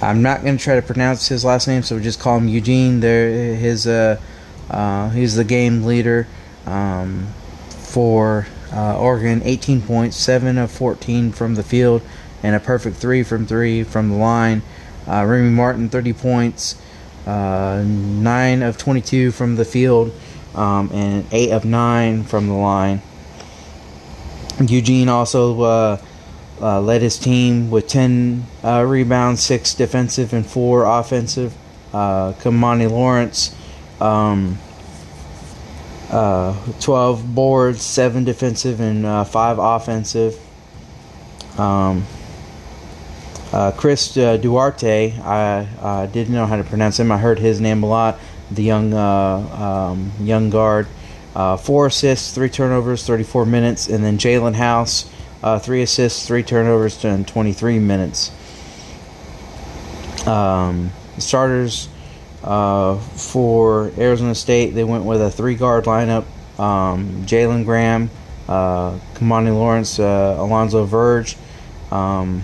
I'm 0.00 0.22
not 0.22 0.42
going 0.42 0.56
to 0.56 0.62
try 0.62 0.76
to 0.76 0.82
pronounce 0.82 1.28
his 1.28 1.44
last 1.44 1.66
name, 1.66 1.82
so 1.82 1.96
we 1.96 2.02
just 2.02 2.20
call 2.20 2.38
him 2.38 2.48
Eugene. 2.48 3.00
There, 3.00 3.54
his 3.54 3.86
uh, 3.86 4.20
uh, 4.70 5.10
he's 5.10 5.36
the 5.36 5.44
game 5.44 5.84
leader 5.84 6.26
um, 6.66 7.28
for 7.68 8.46
uh, 8.76 8.98
Oregon 8.98 9.40
18 9.42 9.80
points, 9.80 10.16
7 10.16 10.58
of 10.58 10.70
14 10.70 11.32
from 11.32 11.54
the 11.54 11.62
field, 11.62 12.02
and 12.42 12.54
a 12.54 12.60
perfect 12.60 12.98
3 12.98 13.22
from 13.22 13.46
3 13.46 13.82
from 13.84 14.10
the 14.10 14.16
line. 14.16 14.62
Uh, 15.08 15.24
Remy 15.24 15.50
Martin 15.50 15.88
30 15.88 16.12
points, 16.12 16.76
uh, 17.26 17.82
9 17.86 18.62
of 18.62 18.76
22 18.76 19.30
from 19.30 19.56
the 19.56 19.64
field, 19.64 20.12
um, 20.54 20.90
and 20.92 21.24
8 21.32 21.52
of 21.52 21.64
9 21.64 22.24
from 22.24 22.48
the 22.48 22.54
line. 22.54 23.00
Eugene 24.60 25.08
also 25.08 25.60
uh, 25.62 26.00
uh, 26.60 26.80
led 26.80 27.00
his 27.00 27.18
team 27.18 27.70
with 27.70 27.88
10 27.88 28.44
uh, 28.62 28.84
rebounds, 28.86 29.42
6 29.42 29.74
defensive, 29.74 30.32
and 30.34 30.46
4 30.46 30.84
offensive. 30.84 31.54
Kimani 31.92 32.90
Lawrence. 32.90 33.54
Um, 34.02 34.58
uh, 36.10 36.54
12 36.80 37.34
boards, 37.34 37.82
7 37.82 38.24
defensive, 38.24 38.80
and 38.80 39.04
uh, 39.04 39.24
5 39.24 39.58
offensive. 39.58 40.38
Um, 41.58 42.04
uh, 43.52 43.72
Chris 43.72 44.16
uh, 44.16 44.36
Duarte, 44.36 45.18
I 45.20 46.08
didn't 46.12 46.34
know 46.34 46.46
how 46.46 46.56
to 46.56 46.64
pronounce 46.64 46.98
him. 47.00 47.10
I 47.10 47.18
heard 47.18 47.38
his 47.38 47.60
name 47.60 47.82
a 47.82 47.86
lot. 47.86 48.18
The 48.50 48.62
young 48.62 48.92
uh, 48.94 49.90
um, 49.90 50.12
young 50.20 50.50
guard, 50.50 50.86
uh, 51.34 51.56
four 51.56 51.86
assists, 51.86 52.32
three 52.34 52.48
turnovers, 52.48 53.04
34 53.04 53.46
minutes, 53.46 53.88
and 53.88 54.04
then 54.04 54.18
Jaelen 54.18 54.54
House, 54.54 55.10
three 55.60 55.82
assists, 55.82 56.26
three 56.26 56.42
turnovers, 56.42 57.04
and 57.04 57.26
23 57.26 57.78
minutes. 57.78 58.30
Um, 60.26 60.90
starters 61.18 61.88
uh, 62.46 62.96
for 62.98 63.90
Arizona 63.98 64.34
State, 64.34 64.70
they 64.70 64.84
went 64.84 65.04
with 65.04 65.20
a 65.20 65.30
three 65.30 65.54
guard 65.54 65.84
lineup 65.84 66.24
um, 66.58 67.24
Jalen 67.26 67.64
Graham, 67.64 68.10
uh, 68.48 68.98
Kimani 69.14 69.54
Lawrence, 69.54 69.98
uh, 69.98 70.36
Alonzo 70.38 70.84
Verge, 70.84 71.36
um, 71.90 72.42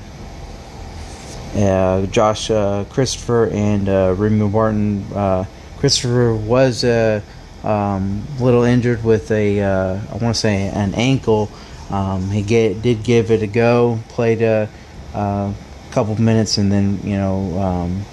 uh, 1.54 2.06
Josh 2.06 2.50
uh, 2.50 2.84
Christopher, 2.90 3.48
and 3.48 3.88
uh, 3.88 4.14
Remy 4.16 4.48
Martin. 4.48 5.04
Uh, 5.14 5.44
Christopher 5.78 6.34
was 6.34 6.84
uh, 6.84 7.20
um, 7.64 8.24
little 8.38 8.62
injured 8.62 9.02
with 9.02 9.30
a 9.30 9.62
I 9.62 10.16
want 10.16 10.34
to 10.34 10.40
say 10.40 10.68
an 10.68 10.94
ankle. 10.94 11.50
Um, 11.90 12.30
he 12.30 12.42
get, 12.42 12.80
did 12.80 13.02
give 13.02 13.30
it 13.30 13.42
a 13.42 13.46
go, 13.46 13.98
played 14.08 14.40
a, 14.40 14.68
a 15.14 15.54
couple 15.90 16.18
minutes, 16.20 16.56
and 16.56 16.72
then 16.72 17.00
you 17.04 17.16
know 17.16 17.58
um, 17.58 18.04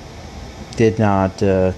did 0.80 0.98
not. 0.98 1.44
Uh, 1.44 1.74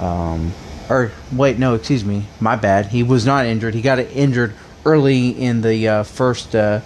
um, 0.00 0.52
or 0.90 1.12
wait, 1.32 1.56
no, 1.56 1.74
excuse 1.74 2.04
me, 2.04 2.26
my 2.40 2.56
bad. 2.56 2.86
He 2.86 3.04
was 3.04 3.24
not 3.24 3.46
injured. 3.46 3.74
He 3.74 3.80
got 3.80 4.00
injured 4.00 4.54
early 4.84 5.28
in 5.28 5.62
the 5.62 5.88
uh, 5.88 6.02
first 6.02 6.54
uh, 6.54 6.80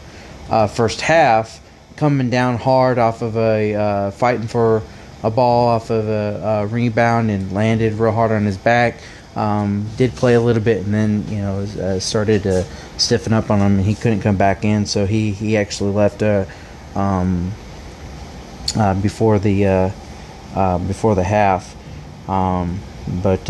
uh, 0.51 0.67
first 0.67 1.01
half, 1.01 1.61
coming 1.97 2.29
down 2.29 2.59
hard 2.59 2.99
off 2.99 3.23
of 3.23 3.37
a 3.39 3.75
uh, 3.75 4.11
fighting 4.11 4.47
for 4.47 4.83
a 5.23 5.31
ball 5.31 5.69
off 5.69 5.89
of 5.89 6.07
a, 6.07 6.63
a, 6.63 6.67
rebound 6.67 7.31
and 7.31 7.51
landed 7.51 7.95
real 7.95 8.13
hard 8.13 8.31
on 8.31 8.45
his 8.45 8.59
back. 8.59 9.01
Um, 9.35 9.87
did 9.97 10.15
play 10.15 10.35
a 10.35 10.41
little 10.41 10.63
bit 10.63 10.85
and 10.85 10.93
then 10.93 11.25
you 11.29 11.39
know 11.39 11.61
uh, 11.61 11.99
started 11.99 12.43
to 12.43 12.65
stiffen 12.99 13.33
up 13.33 13.51
on 13.51 13.61
him 13.61 13.79
and 13.79 13.87
he 13.87 13.95
couldn't 13.95 14.21
come 14.21 14.37
back 14.37 14.67
in, 14.67 14.85
so 14.85 15.07
he 15.07 15.31
he 15.31 15.57
actually 15.57 15.93
left 15.93 16.23
uh, 16.23 16.45
um, 16.95 17.53
before 19.01 19.39
the 19.39 19.93
before 20.55 21.15
the 21.15 21.25
half. 21.25 21.77
Um, 22.29 22.81
but 23.23 23.49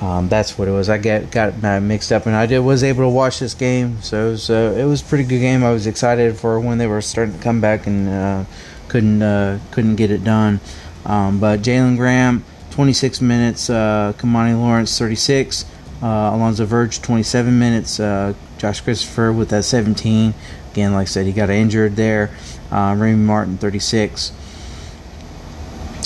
um, 0.00 0.28
that's 0.28 0.58
what 0.58 0.68
it 0.68 0.72
was. 0.72 0.88
I 0.88 0.98
get 0.98 1.30
got 1.30 1.82
mixed 1.82 2.12
up, 2.12 2.26
and 2.26 2.36
I 2.36 2.46
did 2.46 2.58
was 2.60 2.82
able 2.82 3.04
to 3.04 3.08
watch 3.08 3.38
this 3.38 3.54
game, 3.54 4.02
so 4.02 4.28
it 4.28 4.30
was 4.30 4.50
uh, 4.50 4.74
it 4.76 4.84
was 4.84 5.00
a 5.00 5.04
pretty 5.04 5.24
good 5.24 5.38
game. 5.38 5.64
I 5.64 5.72
was 5.72 5.86
excited 5.86 6.36
for 6.36 6.60
when 6.60 6.78
they 6.78 6.86
were 6.86 7.00
starting 7.00 7.36
to 7.36 7.42
come 7.42 7.60
back 7.60 7.86
and 7.86 8.08
uh, 8.08 8.44
couldn't 8.88 9.22
uh, 9.22 9.60
couldn't 9.70 9.96
get 9.96 10.10
it 10.10 10.22
done. 10.22 10.60
Um, 11.06 11.38
but 11.38 11.60
Jalen 11.60 11.96
Graham, 11.96 12.44
26 12.70 13.20
minutes. 13.20 13.70
Uh, 13.70 14.12
Kimani 14.18 14.58
Lawrence, 14.58 14.98
36. 14.98 15.64
Uh, 16.02 16.06
Alonzo 16.06 16.64
Verge, 16.64 17.00
27 17.00 17.58
minutes. 17.58 18.00
Uh, 18.00 18.34
Josh 18.58 18.80
Christopher 18.80 19.32
with 19.32 19.50
that 19.50 19.64
17. 19.64 20.34
Again, 20.72 20.92
like 20.92 21.02
I 21.02 21.04
said, 21.04 21.26
he 21.26 21.32
got 21.32 21.50
injured 21.50 21.96
there. 21.96 22.30
Uh, 22.70 22.94
Martin, 22.94 23.58
36. 23.58 24.32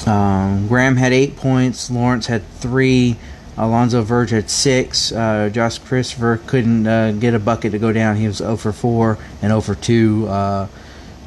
Um, 0.08 0.68
Graham 0.68 0.96
had 0.96 1.12
eight 1.12 1.36
points. 1.36 1.90
Lawrence 1.90 2.26
had 2.26 2.42
three. 2.54 3.16
Alonzo 3.58 4.02
Verge 4.02 4.30
had 4.30 4.48
six. 4.48 5.12
Uh, 5.12 5.50
Josh 5.52 5.78
Christopher 5.78 6.40
couldn't 6.46 6.86
uh, 6.86 7.12
get 7.12 7.34
a 7.34 7.38
bucket 7.38 7.72
to 7.72 7.78
go 7.78 7.92
down. 7.92 8.16
He 8.16 8.26
was 8.26 8.38
0 8.38 8.56
for 8.56 8.72
4 8.72 9.18
and 9.42 9.50
0 9.50 9.60
for 9.60 9.74
2 9.74 10.28
uh, 10.28 10.68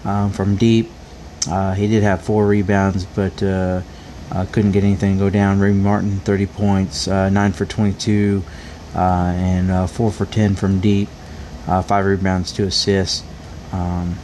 um, 0.05 0.31
from 0.31 0.55
deep. 0.55 0.89
Uh, 1.50 1.73
he 1.73 1.88
did 1.88 2.03
have 2.03 2.23
four 2.23 2.47
rebounds, 2.47 3.05
but 3.05 3.43
uh, 3.43 3.81
uh, 4.31 4.45
couldn't 4.51 4.71
get 4.71 4.83
anything 4.83 5.17
to 5.17 5.19
go 5.19 5.29
down. 5.29 5.59
Ray 5.59 5.73
Martin, 5.73 6.19
30 6.19 6.45
points, 6.47 7.07
9 7.07 7.51
for 7.51 7.65
22, 7.65 8.43
and 8.95 9.89
4 9.89 10.11
for 10.11 10.25
10 10.25 10.55
from 10.55 10.79
deep. 10.79 11.09
5 11.65 12.05
rebounds, 12.05 12.51
2 12.53 12.65
assists. 12.65 13.23
Um, 13.71 14.17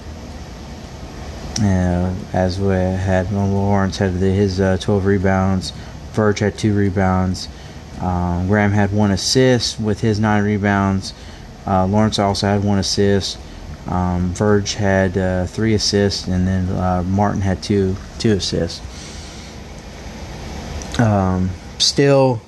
as 1.60 2.60
we 2.60 2.74
had 2.74 3.32
Lawrence 3.32 3.98
had 3.98 4.14
his 4.14 4.58
12 4.58 5.06
rebounds. 5.06 5.72
Verge 6.14 6.40
had 6.40 6.58
2 6.58 6.74
rebounds. 6.74 7.48
Um, 8.00 8.48
Graham 8.48 8.72
had 8.72 8.92
one 8.92 9.12
assist 9.12 9.80
with 9.80 10.02
his 10.02 10.20
nine 10.20 10.44
rebounds. 10.44 11.14
Uh, 11.66 11.86
Lawrence 11.88 12.20
also 12.20 12.48
had 12.48 12.64
one 12.64 12.78
assist. 12.78 13.40
Um, 13.88 14.34
Verge 14.34 14.76
had 14.76 15.18
uh, 15.18 15.46
three 15.48 15.74
assists, 15.74 16.28
and 16.28 16.48
then 16.48 16.70
uh, 16.70 17.04
Martin 17.04 17.42
had 17.42 17.64
two 17.64 17.96
two 18.20 18.34
assists. 18.34 18.82
Um, 21.00 21.50
still, 21.78 22.42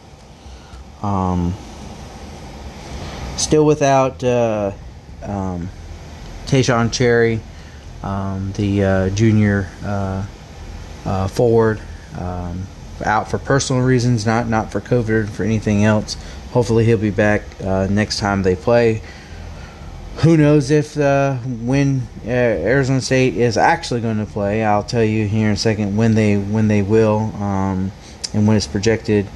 um, 1.01 1.53
still 3.37 3.65
without 3.65 4.23
uh, 4.23 4.71
um, 5.23 5.69
Taeshon 6.45 6.91
Cherry, 6.91 7.39
um, 8.03 8.51
the 8.53 8.83
uh, 8.83 9.09
junior 9.09 9.69
uh, 9.83 10.25
forward. 11.27 11.81
Um, 12.17 12.67
out 13.05 13.29
for 13.29 13.37
personal 13.37 13.81
reasons, 13.81 14.25
not 14.25 14.47
not 14.47 14.71
for 14.71 14.81
COVID 14.81 15.09
or 15.09 15.27
for 15.27 15.43
anything 15.43 15.83
else. 15.83 16.17
Hopefully, 16.51 16.85
he'll 16.85 16.97
be 16.97 17.11
back 17.11 17.43
uh, 17.63 17.87
next 17.89 18.19
time 18.19 18.43
they 18.43 18.55
play. 18.55 19.01
Who 20.17 20.35
knows 20.35 20.69
if 20.69 20.97
uh, 20.97 21.35
when 21.35 22.07
uh, 22.25 22.29
Arizona 22.29 22.99
State 23.01 23.35
is 23.35 23.57
actually 23.57 24.01
going 24.01 24.17
to 24.17 24.25
play? 24.25 24.63
I'll 24.63 24.83
tell 24.83 25.03
you 25.03 25.27
here 25.27 25.47
in 25.47 25.53
a 25.53 25.57
second 25.57 25.95
when 25.95 26.15
they 26.15 26.37
when 26.37 26.67
they 26.67 26.81
will 26.81 27.31
um, 27.41 27.91
and 28.33 28.47
when 28.47 28.57
it's 28.57 28.67
projected. 28.67 29.27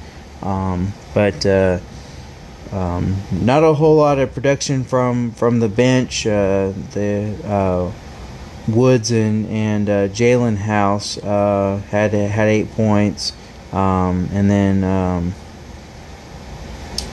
Um, 0.42 0.92
but 1.14 1.46
uh, 1.46 1.78
um, 2.70 3.16
not 3.30 3.64
a 3.64 3.72
whole 3.72 3.96
lot 3.96 4.18
of 4.18 4.34
production 4.34 4.84
from 4.84 5.30
from 5.32 5.60
the 5.60 5.68
bench. 5.68 6.26
Uh, 6.26 6.72
the 6.92 7.34
uh, 7.44 7.92
Woods 8.66 9.10
and 9.10 9.46
and 9.46 9.88
Jaelen 9.88 10.56
House 10.56 11.16
had 11.16 12.12
had 12.12 12.48
eight 12.48 12.70
points. 12.72 13.32
Um, 13.74 14.28
and 14.32 14.48
then 14.48 14.84
um, 14.84 15.34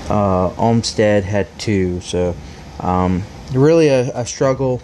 uh, 0.10 0.54
Olmstead 0.58 1.24
had 1.24 1.48
two. 1.58 2.02
So 2.02 2.36
um, 2.80 3.24
really 3.52 3.88
a, 3.88 4.12
a 4.14 4.26
struggle 4.26 4.82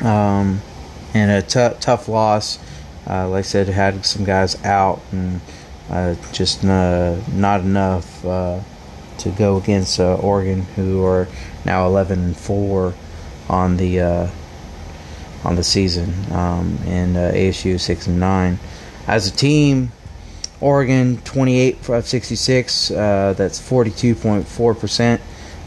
um, 0.00 0.60
and 1.14 1.30
a 1.30 1.42
t- 1.42 1.76
tough 1.78 2.08
loss. 2.08 2.58
Uh, 3.08 3.28
like 3.28 3.40
I 3.40 3.42
said, 3.42 3.68
had 3.68 4.04
some 4.04 4.24
guys 4.24 4.62
out 4.64 5.00
and 5.12 5.40
uh, 5.90 6.14
just 6.32 6.64
uh, 6.64 7.20
not 7.32 7.60
enough 7.60 8.24
uh, 8.24 8.60
to 9.18 9.30
go 9.30 9.58
against 9.58 10.00
uh, 10.00 10.14
Oregon, 10.16 10.62
who 10.76 11.04
are 11.04 11.28
now 11.64 11.86
11 11.86 12.18
and 12.18 12.36
four 12.36 12.94
on 13.48 13.76
the 13.76 14.30
on 15.44 15.56
the 15.56 15.64
season, 15.64 16.12
um, 16.32 16.78
and 16.86 17.16
ASU 17.16 17.80
six 17.80 18.06
and 18.06 18.20
nine. 18.20 18.58
As 19.06 19.26
a 19.26 19.30
team, 19.30 19.90
Oregon 20.62 21.20
28 21.24 21.88
of 21.88 22.06
66. 22.06 22.90
Uh, 22.92 23.34
that's 23.36 23.60
42.4 23.60 24.78
percent. 24.78 25.20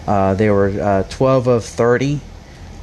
Uh, 0.08 0.34
they 0.36 0.50
were 0.50 0.70
uh, 0.82 1.04
12 1.04 1.48
of 1.48 1.66
30 1.66 2.22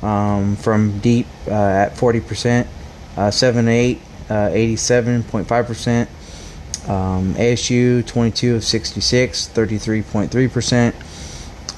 um, 0.02 0.56
from 0.56 0.98
deep 0.98 1.26
uh, 1.48 1.52
at 1.52 1.96
40 1.96 2.20
percent. 2.20 2.68
Uh, 3.16 3.30
7 3.30 3.66
8, 3.66 3.98
87.5 4.28 5.66
percent. 5.66 6.10
Um, 6.88 7.34
ASU 7.34 8.04
22 8.06 8.56
of 8.56 8.64
66, 8.64 9.48
33.3 9.48 10.52
percent. 10.52 10.94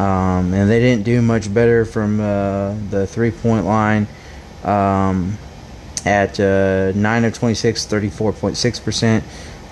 Um, 0.00 0.52
and 0.52 0.68
they 0.68 0.80
didn't 0.80 1.04
do 1.04 1.22
much 1.22 1.52
better 1.52 1.84
from 1.84 2.18
uh, 2.18 2.74
the 2.90 3.06
three 3.06 3.30
point 3.30 3.66
line 3.66 4.08
um, 4.64 5.38
at 6.04 6.38
9 6.38 7.24
of 7.24 7.34
26, 7.34 7.86
34.6 7.86 8.84
percent. 8.84 9.24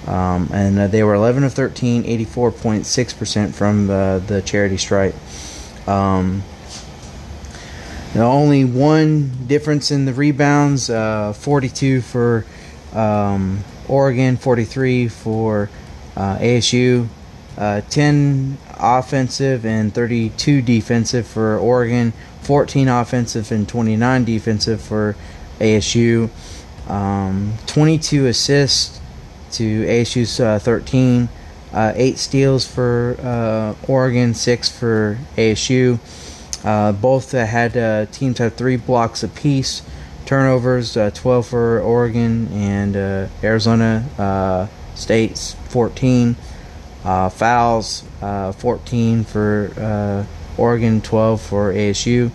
Um, 0.06 0.50
and 0.52 0.78
uh, 0.78 0.86
they 0.88 1.02
were 1.04 1.14
11 1.14 1.44
of 1.44 1.52
13, 1.52 2.02
84.6% 2.04 3.54
from 3.54 3.86
the, 3.86 4.22
the 4.26 4.42
charity 4.42 4.76
stripe. 4.76 5.14
Um, 5.86 6.42
only 8.14 8.64
one 8.64 9.46
difference 9.46 9.90
in 9.90 10.04
the 10.04 10.12
rebounds 10.12 10.90
uh, 10.90 11.32
42 11.32 12.02
for 12.02 12.44
um, 12.92 13.64
Oregon, 13.88 14.36
43 14.36 15.08
for 15.08 15.70
uh, 16.16 16.36
ASU, 16.38 17.08
uh, 17.56 17.80
10 17.82 18.58
offensive 18.78 19.64
and 19.64 19.94
32 19.94 20.62
defensive 20.62 21.26
for 21.26 21.58
Oregon, 21.58 22.12
14 22.42 22.88
offensive 22.88 23.50
and 23.52 23.68
29 23.68 24.24
defensive 24.24 24.80
for 24.80 25.16
ASU, 25.60 26.28
um, 26.88 27.54
22 27.66 28.26
assists 28.26 29.00
to 29.52 29.84
ASU's 29.86 30.40
uh, 30.40 30.58
13. 30.58 31.28
Uh, 31.72 31.92
eight 31.96 32.18
steals 32.18 32.66
for 32.66 33.16
uh, 33.22 33.74
Oregon, 33.90 34.34
six 34.34 34.68
for 34.68 35.18
ASU. 35.36 35.98
Uh, 36.64 36.92
both 36.92 37.32
had 37.32 37.76
uh, 37.76 38.04
teams 38.06 38.38
had 38.38 38.54
three 38.56 38.76
blocks 38.76 39.22
apiece. 39.22 39.82
Turnovers, 40.26 40.96
uh, 40.96 41.10
12 41.14 41.46
for 41.46 41.80
Oregon 41.80 42.48
and 42.52 42.94
Arizona 43.42 44.68
State's 44.94 45.54
14. 45.70 46.36
fouls, 47.02 48.04
14 48.20 49.24
for 49.24 50.26
Oregon, 50.56 51.00
12 51.00 51.40
for 51.40 51.72
ASU. 51.72 52.30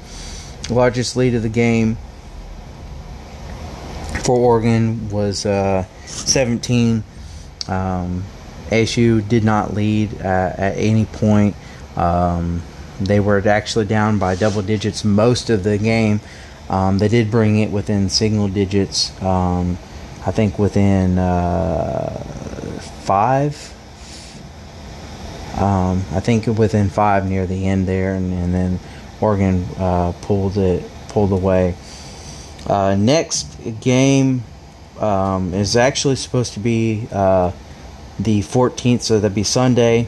Largest 0.69 1.15
lead 1.15 1.33
of 1.35 1.43
the 1.43 1.49
game 1.49 1.97
for 4.23 4.37
Oregon 4.37 5.09
was 5.09 5.39
17. 6.05 7.03
Um, 7.67 8.23
ASU 8.69 9.27
did 9.27 9.43
not 9.43 9.73
lead 9.73 10.13
uh, 10.21 10.53
at 10.57 10.77
any 10.77 11.05
point. 11.05 11.55
Um, 11.95 12.61
they 12.99 13.19
were 13.19 13.47
actually 13.47 13.85
down 13.85 14.19
by 14.19 14.35
double 14.35 14.61
digits 14.61 15.03
most 15.05 15.49
of 15.49 15.63
the 15.63 15.77
game. 15.77 16.19
Um, 16.69 16.97
they 16.97 17.07
did 17.07 17.31
bring 17.31 17.59
it 17.59 17.71
within 17.71 18.09
single 18.09 18.47
digits. 18.47 19.19
Um, 19.21 19.77
I 20.25 20.31
think 20.31 20.59
within 20.59 21.17
uh, 21.17 22.09
five. 23.03 23.73
Um, 25.57 26.03
I 26.11 26.19
think 26.19 26.45
within 26.45 26.89
five 26.89 27.27
near 27.27 27.45
the 27.45 27.67
end 27.67 27.87
there, 27.87 28.13
and, 28.13 28.31
and 28.33 28.53
then 28.53 28.79
Oregon 29.19 29.65
uh, 29.77 30.13
pulled 30.21 30.57
it 30.57 30.83
pulled 31.09 31.31
away. 31.31 31.75
Uh, 32.67 32.95
next 32.95 33.57
game 33.81 34.43
um, 34.99 35.53
is 35.53 35.75
actually 35.75 36.15
supposed 36.15 36.53
to 36.53 36.59
be 36.59 37.07
uh, 37.11 37.51
the 38.19 38.41
14th, 38.41 39.01
so 39.01 39.19
that'd 39.19 39.33
be 39.33 39.43
Sunday. 39.43 40.07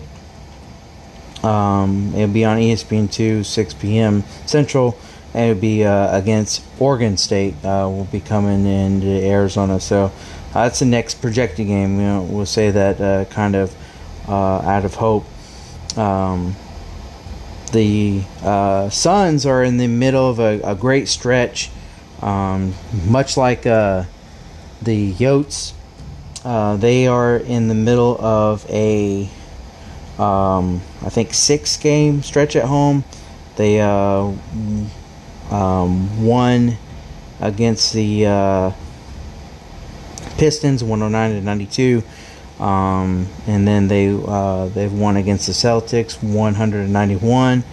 Um, 1.42 2.14
it'll 2.14 2.28
be 2.34 2.44
on 2.44 2.58
ESPN2, 2.58 3.46
6 3.46 3.74
p.m. 3.76 4.24
Central, 4.46 4.98
and 5.34 5.52
it'll 5.52 5.62
be 5.62 5.86
uh, 5.86 6.16
against 6.16 6.64
Oregon 6.80 7.18
State. 7.18 7.56
Uh, 7.64 7.88
will 7.90 8.10
be 8.12 8.20
coming 8.20 8.66
into 8.66 9.08
Arizona, 9.08 9.80
so 9.80 10.06
uh, 10.54 10.64
that's 10.66 10.80
the 10.80 10.86
next 10.86 11.22
projected 11.22 11.66
game. 11.66 11.96
You 11.96 12.06
know, 12.06 12.22
we'll 12.24 12.46
say 12.46 12.72
that 12.72 13.30
kind 13.30 13.56
of 13.56 13.74
out 14.28 14.86
of 14.86 14.96
hope. 14.96 15.26
Um, 16.00 16.56
the 17.72 18.24
uh, 18.42 18.90
Suns 18.90 19.46
are 19.46 19.64
in 19.64 19.78
the 19.78 19.88
middle 19.88 20.30
of 20.30 20.40
a, 20.40 20.60
a 20.62 20.76
great 20.76 21.08
stretch, 21.08 21.70
um, 22.22 22.74
much 23.06 23.38
like 23.38 23.64
the 23.64 24.06
Yotes. 24.84 25.74
they 26.80 27.08
are 27.08 27.38
in 27.38 27.68
the 27.68 27.76
middle 27.76 28.18
of 28.20 28.66
a 28.70 29.30
um, 30.20 30.82
I 31.02 31.10
think 31.10 31.34
six 31.34 31.78
game 31.78 32.22
stretch 32.24 32.56
at 32.56 32.66
home. 32.66 33.06
They 33.56 33.80
uh, 33.80 34.34
um, 35.50 36.26
won 36.26 36.78
against 37.40 37.94
the 37.94 38.26
uh, 38.26 38.72
Pistons, 40.38 40.84
109 40.84 41.40
to 41.40 41.46
92. 41.46 42.04
Um, 42.60 43.28
and 43.48 43.68
then 43.68 43.88
they 43.88 44.10
uh, 44.10 44.68
they've 44.68 44.92
won 44.92 45.18
against 45.18 45.48
the 45.48 45.54
Celtics, 45.54 46.22
191. 46.22 47.64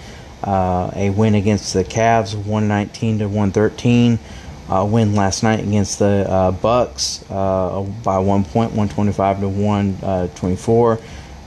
Uh, 0.45 0.91
a 0.95 1.11
win 1.11 1.35
against 1.35 1.73
the 1.73 1.83
Cavs, 1.83 2.35
119 2.35 3.19
to 3.19 3.27
113. 3.27 4.19
Uh, 4.69 4.85
win 4.85 5.15
last 5.15 5.43
night 5.43 5.61
against 5.61 5.99
the 5.99 6.27
uh, 6.29 6.51
Bucks 6.51 7.25
uh, 7.31 7.83
by 8.03 8.19
one 8.19 8.45
point, 8.45 8.73
125 8.73 9.41
to 9.41 9.49
124. 9.49 10.99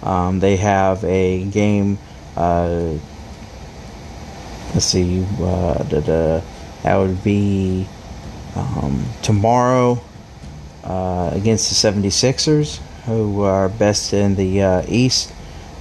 Um, 0.04 0.40
they 0.40 0.56
have 0.58 1.04
a 1.04 1.44
game. 1.46 1.98
Uh, 2.36 2.94
let's 4.74 4.86
see. 4.86 5.26
Uh, 5.42 5.84
that 5.84 6.96
would 6.96 7.24
be 7.24 7.88
um, 8.56 9.06
tomorrow 9.22 10.02
uh, 10.84 11.32
against 11.34 11.70
the 11.70 11.92
76ers, 11.92 12.80
who 13.06 13.42
are 13.44 13.70
best 13.70 14.14
in 14.14 14.36
the 14.36 14.62
uh, 14.62 14.84
East. 14.88 15.34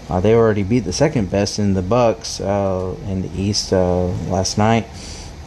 Uh, 0.09 0.21
they 0.21 0.35
already 0.35 0.63
beat 0.63 0.81
the 0.81 0.93
second 0.93 1.31
best 1.31 1.59
in 1.59 1.75
the 1.75 1.83
Bucks 1.83 2.41
uh, 2.41 2.95
in 3.07 3.23
the 3.23 3.41
East 3.41 3.73
last 3.73 4.57
night. 4.59 4.87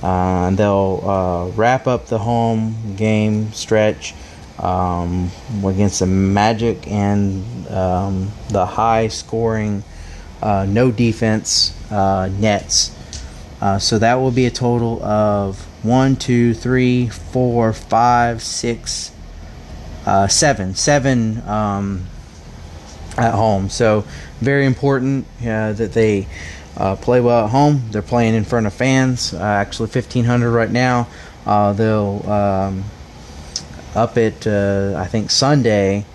and 0.03 0.57
they'll 0.57 1.51
wrap 1.55 1.87
up 1.87 2.07
the 2.07 2.19
home 2.19 2.95
game 2.95 3.51
stretch 3.53 4.13
um, 4.61 5.31
against 5.65 5.99
the 5.99 6.05
Magic 6.05 6.87
and 6.87 7.67
um, 7.67 8.31
the 8.49 8.65
high 8.65 9.07
scoring, 9.07 9.83
uh, 10.41 10.65
no 10.69 10.91
defense 10.91 11.75
uh, 11.91 12.29
Nets. 12.39 12.95
Uh, 13.59 13.77
so 13.77 13.99
that 13.99 14.15
will 14.15 14.31
be 14.31 14.45
a 14.45 14.51
total 14.51 15.03
of 15.03 15.59
one, 15.83 16.15
two, 16.15 16.53
three, 16.53 17.07
four, 17.07 17.73
five, 17.73 18.41
six, 18.41 19.11
uh, 20.05 20.27
seven, 20.27 20.75
seven 20.75 21.41
um, 21.47 22.05
at 23.17 23.33
home. 23.33 23.69
So 23.69 24.05
very 24.39 24.65
important 24.65 25.25
uh, 25.41 25.73
that 25.73 25.93
they 25.93 26.27
uh, 26.77 26.95
play 26.95 27.21
well 27.21 27.45
at 27.45 27.51
home. 27.51 27.83
They're 27.91 28.01
playing 28.01 28.35
in 28.35 28.43
front 28.43 28.67
of 28.67 28.73
fans, 28.73 29.33
actually 29.33 29.89
1,500 29.89 30.51
right 30.51 30.71
now. 30.71 31.07
they'll 31.45 32.29
um, 32.29 32.83
up 33.95 34.17
it. 34.17 34.47
uh, 34.47 34.95
I 34.97 35.07
think 35.07 35.31
Sunday 35.31 36.05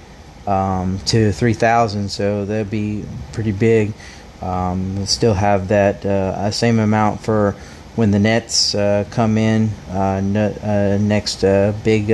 um, 0.46 0.98
to 1.06 1.32
3,000, 1.32 2.08
so 2.08 2.44
that'd 2.44 2.70
be 2.70 3.04
pretty 3.32 3.52
big. 3.52 3.92
Um, 4.40 4.96
we'll 4.96 5.06
still 5.06 5.34
have 5.34 5.68
that 5.68 6.04
uh, 6.04 6.50
same 6.50 6.78
amount 6.78 7.20
for 7.20 7.52
when 7.96 8.10
the 8.10 8.18
Nets 8.18 8.74
uh, 8.74 9.04
come 9.10 9.38
in 9.38 9.70
uh, 9.90 10.20
uh, 10.62 10.98
next 11.00 11.42
uh, 11.42 11.72
big 11.82 12.10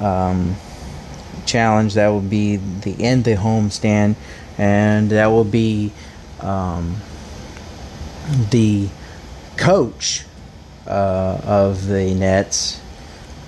um, 0.00 0.56
challenge. 1.46 1.94
That 1.94 2.08
will 2.08 2.20
be 2.20 2.56
the 2.56 3.02
end 3.02 3.24
the 3.24 3.36
homestand, 3.36 4.16
and 4.58 5.10
that 5.10 5.26
will 5.26 5.44
be 5.44 5.92
um, 6.40 6.96
the 8.50 8.88
coach 9.56 10.24
of 10.86 11.86
the 11.86 12.14
Nets 12.14 12.80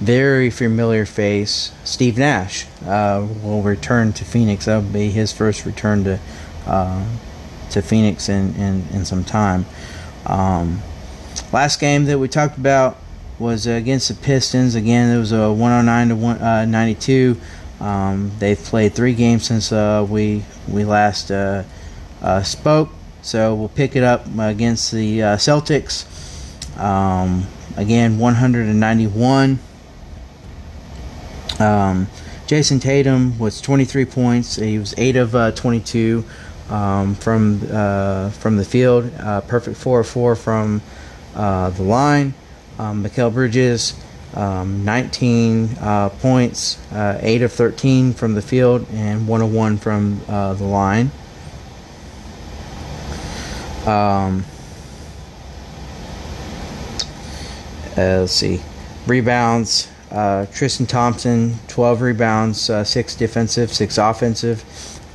very 0.03 0.51
familiar 0.51 1.07
face, 1.07 1.71
Steve 1.85 2.19
Nash, 2.19 2.67
uh, 2.85 3.25
will 3.41 3.63
return 3.63 4.13
to 4.15 4.25
Phoenix. 4.25 4.65
That'll 4.65 4.83
be 4.83 5.11
his 5.11 5.33
first 5.33 5.65
return 5.65 6.03
to 6.05 6.19
uh, 6.67 7.07
to 7.71 7.81
Phoenix 7.81 8.29
in, 8.29 8.55
in, 8.57 8.85
in 8.93 9.05
some 9.05 9.23
time. 9.23 9.65
Um, 10.27 10.83
last 11.53 11.79
game 11.79 12.05
that 12.07 12.19
we 12.19 12.29
talked 12.29 12.59
about 12.59 12.99
was 13.43 13.67
against 13.67 14.09
the 14.09 14.15
Pistons. 14.15 14.75
Again, 14.75 15.15
it 15.15 15.19
was 15.19 15.33
a 15.33 15.53
109 15.53 16.09
to 16.09 16.17
192. 16.17 17.37
Uh, 17.81 17.85
um, 17.85 18.31
they've 18.39 18.59
played 18.59 18.95
three 18.95 19.15
games 19.15 19.45
since 19.45 19.73
uh, 19.73 20.07
we 20.09 20.45
we 20.69 20.85
last 20.85 21.31
uh, 21.31 21.65
uh, 22.23 22.43
spoke. 22.43 22.91
So 23.23 23.55
we'll 23.55 23.69
pick 23.69 23.97
it 23.97 24.03
up 24.03 24.27
against 24.39 24.93
the 24.93 25.19
Celtics. 25.21 26.07
Um, 26.79 27.47
again, 27.77 28.19
191 28.19 29.59
um, 31.61 32.09
Jayson 32.47 32.81
Tatum 32.81 33.39
was 33.39 33.61
23 33.61 34.05
points. 34.05 34.57
He 34.57 34.79
was 34.79 34.95
8 34.99 35.17
of 35.17 35.35
uh, 35.35 35.53
22 35.53 36.25
um, 36.69 37.15
from 37.15 37.61
uh, 37.71 38.31
from 38.31 38.57
the 38.57 38.65
field. 38.65 39.11
Uh, 39.19 39.41
perfect 39.43 39.77
4 39.77 40.01
of 40.01 40.09
4 40.09 40.37
from 40.37 40.83
uh, 41.35 41.71
the 41.71 41.83
line. 41.83 42.35
Um, 42.79 43.03
Bridges, 43.03 43.95
um, 44.35 44.85
19 44.85 45.77
uh, 45.81 46.09
points, 46.09 46.79
uh, 46.93 47.19
8 47.21 47.43
of 47.43 47.53
13 47.53 48.13
from 48.13 48.35
the 48.35 48.43
field, 48.43 48.87
and 48.93 49.29
101 49.29 49.77
from 49.79 50.21
the 50.27 50.65
line. 50.65 51.11
Um, 53.87 54.45
let's 57.97 58.33
see. 58.33 58.61
Rebounds. 59.07 59.89
Uh, 60.13 60.45
Tristan 60.53 60.85
Thompson, 60.85 61.59
12 61.69 62.03
rebounds, 62.03 62.69
uh, 62.69 62.85
6 62.85 63.15
defensive, 63.15 63.73
6 63.73 63.97
offensive. 63.97 64.63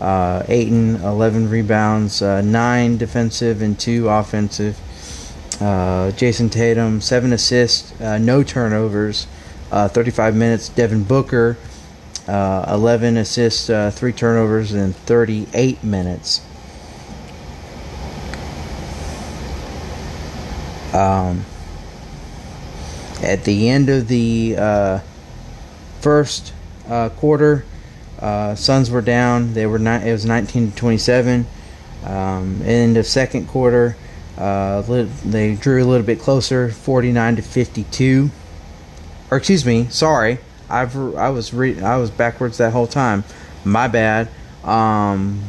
Uh, 0.01 0.41
Ayton, 0.47 0.95
11 0.95 1.51
rebounds, 1.51 2.23
uh, 2.23 2.41
9 2.41 2.97
defensive, 2.97 3.61
and 3.61 3.79
2 3.79 4.09
offensive. 4.09 4.79
Uh, 5.59 6.11
Jayson 6.11 6.49
Tatum, 6.49 7.01
7 7.01 7.33
assists, 7.33 7.99
uh, 7.99 8.17
no 8.17 8.43
turnovers, 8.43 9.27
35 9.69 10.35
minutes. 10.35 10.69
Devin 10.69 11.03
Booker, 11.03 11.57
11 12.27 13.17
assists, 13.17 13.67
3 13.67 14.11
turnovers, 14.13 14.73
in 14.73 14.93
38 14.93 15.83
minutes. 15.83 16.41
Um, 20.93 21.45
at 23.21 23.43
the 23.43 23.69
end 23.69 23.89
of 23.89 24.07
the 24.07 24.55
uh, 24.57 24.99
first 25.99 26.53
uh, 26.87 27.09
quarter, 27.09 27.65
uh, 28.19 28.55
Suns 28.55 28.89
were 28.89 29.01
down. 29.01 29.53
They 29.53 29.65
were 29.65 29.79
not. 29.79 30.03
It 30.03 30.11
was 30.11 30.25
19 30.25 30.71
to 30.71 30.77
27. 30.77 31.45
Um, 32.03 32.61
end 32.63 32.97
of 32.97 33.05
second 33.05 33.47
quarter, 33.47 33.95
uh, 34.37 34.81
they 35.25 35.55
drew 35.55 35.83
a 35.83 35.85
little 35.85 36.05
bit 36.05 36.19
closer, 36.19 36.69
49 36.69 37.37
to 37.37 37.41
52. 37.41 38.29
Or 39.29 39.37
excuse 39.37 39.65
me, 39.65 39.87
sorry, 39.89 40.37
I've 40.69 40.95
I 41.15 41.29
was 41.29 41.53
re- 41.53 41.81
I 41.81 41.97
was 41.97 42.09
backwards 42.11 42.57
that 42.57 42.71
whole 42.71 42.87
time. 42.87 43.23
My 43.65 43.87
bad. 43.87 44.29
Um, 44.63 45.43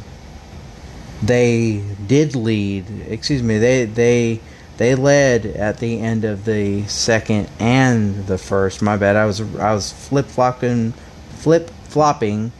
they 1.23 1.85
did 2.07 2.35
lead. 2.35 2.87
Excuse 3.09 3.43
me. 3.43 3.59
They 3.59 3.85
they 3.85 4.41
they 4.79 4.95
led 4.95 5.45
at 5.45 5.79
the 5.79 6.01
end 6.01 6.25
of 6.25 6.45
the 6.45 6.87
second 6.87 7.49
and 7.59 8.27
the 8.27 8.39
first. 8.39 8.81
My 8.81 8.97
bad. 8.97 9.17
I 9.17 9.27
was 9.27 9.41
I 9.57 9.75
was 9.75 9.93
flip 9.93 10.27
flopping, 10.27 10.93
flip 11.31 11.71
flopping, 11.85 12.53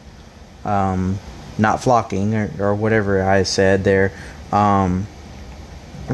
um, 0.65 1.19
not 1.57 1.81
flocking 1.81 2.35
or, 2.35 2.51
or, 2.59 2.75
whatever 2.75 3.23
I 3.23 3.43
said 3.43 3.83
there. 3.83 4.11
Um, 4.51 5.07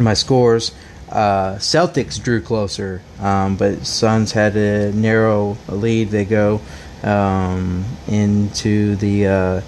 my 0.03 0.13
scores. 0.13 0.71
Uh, 1.09 1.55
Celtics 1.55 2.21
drew 2.21 2.41
closer, 2.41 3.01
um, 3.19 3.55
but 3.55 3.85
Suns 3.85 4.31
had 4.31 4.55
a 4.57 4.91
narrow 4.91 5.57
lead. 5.67 6.09
They 6.09 6.25
go 6.25 6.61
um, 7.03 7.85
into 8.07 8.95
the 8.95 9.27
uh, 9.27 9.61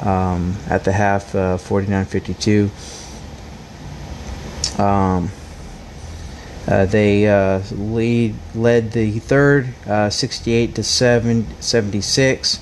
um, 0.00 0.56
at 0.68 0.84
the 0.84 0.92
half, 0.92 1.34
uh, 1.34 1.58
49-52. 1.58 2.70
Um, 4.78 5.30
uh, 6.66 6.84
they 6.86 7.26
uh, 7.26 7.62
lead 7.72 8.34
led 8.54 8.92
the 8.92 9.18
third, 9.20 9.68
uh, 9.86 10.10
68 10.10 10.74
to 10.74 10.82
7, 10.82 11.46
76, 11.60 12.60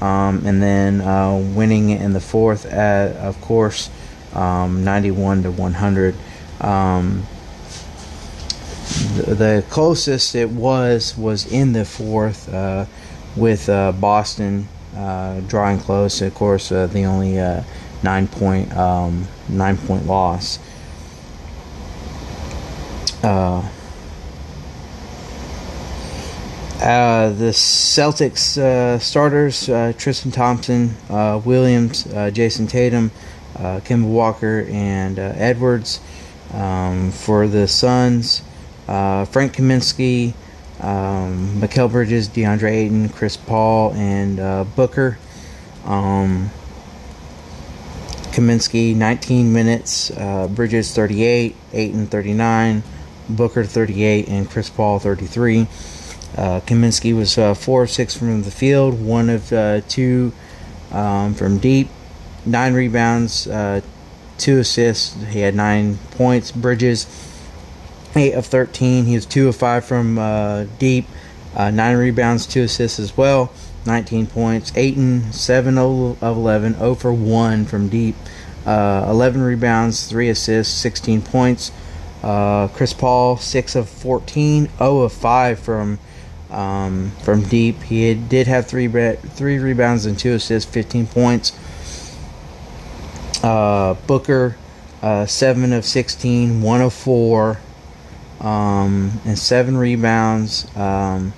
um, 0.00 0.44
and 0.44 0.60
then 0.60 1.00
uh, 1.00 1.36
winning 1.54 1.90
in 1.90 2.12
the 2.12 2.20
fourth, 2.20 2.66
at, 2.66 3.14
of 3.16 3.40
course, 3.40 3.90
um, 4.34 4.82
91 4.82 5.44
to 5.44 5.52
100. 5.52 6.16
Um, 6.60 7.26
the, 9.16 9.34
the, 9.34 9.64
closest 9.70 10.34
it 10.34 10.50
was 10.50 11.16
was 11.16 11.50
in 11.50 11.72
the 11.72 11.84
fourth, 11.84 12.52
uh, 12.52 12.86
with 13.36 13.68
uh, 13.68 13.92
Boston 13.92 14.68
drawing 15.48 15.78
close. 15.78 16.22
Of 16.22 16.34
course, 16.34 16.68
the 16.68 17.04
only 17.04 17.38
nine 18.04 18.28
point 18.28 18.76
um, 18.76 19.26
nine 19.48 19.76
point 19.76 20.06
loss. 20.06 20.58
Uh, 23.24 23.66
uh, 26.80 27.30
the 27.30 27.52
Celtics 27.52 28.58
uh, 28.58 28.98
starters: 28.98 29.68
uh, 29.70 29.94
Tristan 29.96 30.30
Thompson, 30.30 30.94
uh, 31.08 31.40
Williams, 31.42 32.06
uh, 32.08 32.30
Jayson 32.30 32.66
Tatum, 32.68 33.10
Kemba 33.56 34.06
Walker, 34.06 34.66
and 34.68 35.18
Edwards. 35.18 36.00
Um, 36.54 37.10
for 37.10 37.48
the 37.48 37.66
Suns, 37.66 38.42
Frank 38.86 39.56
Kaminsky, 39.56 40.34
um, 40.80 41.60
Mikal 41.60 41.90
Bridges, 41.90 42.28
DeAndre 42.28 42.70
Ayton, 42.70 43.08
Chris 43.08 43.36
Paul, 43.36 43.92
and 43.94 44.36
Booker. 44.76 45.18
Um, 45.84 46.50
Kaminsky 48.32 48.94
19 48.94 49.52
minutes, 49.52 50.10
Bridges 50.54 50.94
38, 50.94 51.56
Ayton 51.72 52.06
39. 52.06 52.82
Booker 53.28 53.64
38, 53.64 54.28
and 54.28 54.48
Chris 54.48 54.70
Paul 54.70 54.98
33. 54.98 55.62
Uh, 56.36 56.60
Kaminsky 56.60 57.16
was 57.16 57.38
uh, 57.38 57.54
4 57.54 57.84
of 57.84 57.90
6 57.90 58.16
from 58.16 58.42
the 58.42 58.50
field, 58.50 59.00
1 59.00 59.30
of 59.30 59.52
uh, 59.52 59.80
2 59.82 60.32
um, 60.92 61.34
from 61.34 61.58
deep, 61.58 61.88
9 62.44 62.74
rebounds, 62.74 63.46
uh, 64.34 64.38
2 64.38 64.58
assists. 64.58 65.22
He 65.24 65.40
had 65.40 65.54
9 65.54 65.98
points. 66.12 66.52
Bridges, 66.52 67.06
8 68.14 68.32
of 68.34 68.46
13. 68.46 69.06
He 69.06 69.14
was 69.14 69.26
2 69.26 69.48
of 69.48 69.56
5 69.56 69.84
from 69.84 70.18
uh, 70.18 70.64
deep, 70.78 71.06
uh, 71.54 71.70
9 71.70 71.96
rebounds, 71.96 72.46
2 72.46 72.62
assists 72.62 72.98
as 72.98 73.16
well, 73.16 73.52
19 73.86 74.26
points. 74.26 74.72
Ayton, 74.76 75.32
7 75.32 75.78
of 75.78 76.22
11, 76.22 76.78
0 76.78 76.94
for 76.94 77.12
1 77.12 77.64
from 77.66 77.88
deep, 77.88 78.16
11 78.66 79.42
rebounds, 79.42 80.08
3 80.08 80.28
assists, 80.28 80.74
16 80.74 81.22
points. 81.22 81.72
Uh, 82.24 82.68
Chris 82.68 82.94
Paul, 82.94 83.36
six 83.36 83.76
of 83.76 83.86
14, 83.86 84.68
0 84.78 85.00
of 85.00 85.12
5 85.12 85.58
from 85.58 85.98
um, 86.50 87.10
from 87.22 87.42
deep. 87.42 87.82
He 87.82 88.08
had, 88.08 88.28
did 88.30 88.46
have 88.46 88.66
three 88.66 88.86
re- 88.86 89.16
three 89.16 89.58
rebounds 89.58 90.06
and 90.06 90.18
two 90.18 90.32
assists, 90.32 90.70
15 90.70 91.06
points. 91.08 91.52
Uh, 93.44 93.92
Booker, 94.06 94.56
uh, 95.02 95.26
seven 95.26 95.74
of 95.74 95.84
16, 95.84 96.62
one 96.62 96.80
of 96.80 96.94
four, 96.94 97.58
um, 98.40 99.20
and 99.26 99.38
seven 99.38 99.76
rebounds, 99.76 100.66
um, 100.74 101.34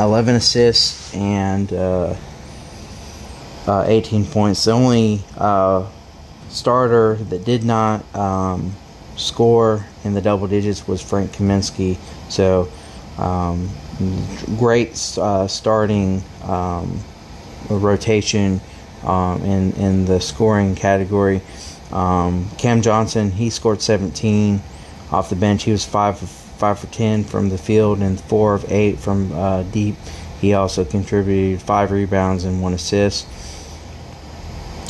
11 0.00 0.36
assists, 0.36 1.14
and 1.14 1.70
uh, 1.74 2.16
uh, 3.66 3.84
18 3.86 4.24
points. 4.24 4.64
The 4.64 4.70
only 4.70 5.22
uh, 5.36 5.86
starter 6.48 7.16
that 7.16 7.44
did 7.44 7.62
not 7.62 8.02
um, 8.16 8.72
score 9.16 9.84
in 10.02 10.14
the 10.14 10.22
double 10.22 10.46
digits 10.46 10.88
was 10.88 11.02
Frank 11.02 11.30
Kaminsky. 11.32 11.98
So, 12.30 12.70
um, 13.18 13.68
great 14.56 14.92
uh, 15.18 15.46
starting 15.46 16.22
um, 16.42 16.98
rotation 17.68 18.62
um, 19.06 19.42
in 19.42 19.72
in 19.72 20.04
the 20.04 20.20
scoring 20.20 20.74
category. 20.74 21.40
Um, 21.92 22.50
Cam 22.58 22.82
Johnson 22.82 23.30
he 23.30 23.48
scored 23.50 23.80
17 23.80 24.60
off 25.12 25.30
the 25.30 25.36
bench. 25.36 25.62
He 25.62 25.72
was 25.72 25.84
five 25.84 26.18
for, 26.18 26.26
five 26.26 26.78
for 26.78 26.88
10 26.88 27.24
from 27.24 27.48
the 27.48 27.58
field 27.58 28.00
and 28.00 28.20
four 28.20 28.54
of 28.54 28.70
eight 28.70 28.98
from 28.98 29.32
uh, 29.32 29.62
deep. 29.64 29.96
He 30.40 30.52
also 30.54 30.84
contributed 30.84 31.62
five 31.62 31.92
rebounds 31.92 32.44
and 32.44 32.60
one 32.60 32.74
assist. 32.74 33.26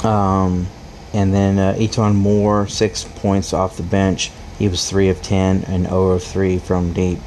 Um, 0.04 0.66
and 1.12 1.32
then 1.32 1.58
uh, 1.58 1.74
E'Twaun 1.78 2.14
Moore, 2.14 2.66
six 2.66 3.04
points 3.04 3.52
off 3.52 3.76
the 3.76 3.82
bench. 3.82 4.30
He 4.58 4.68
was 4.68 4.88
3 4.88 5.10
of 5.10 5.22
10 5.22 5.64
and 5.64 5.86
0 5.86 6.10
of 6.10 6.22
3 6.22 6.58
from 6.58 6.92
deep. 6.92 7.18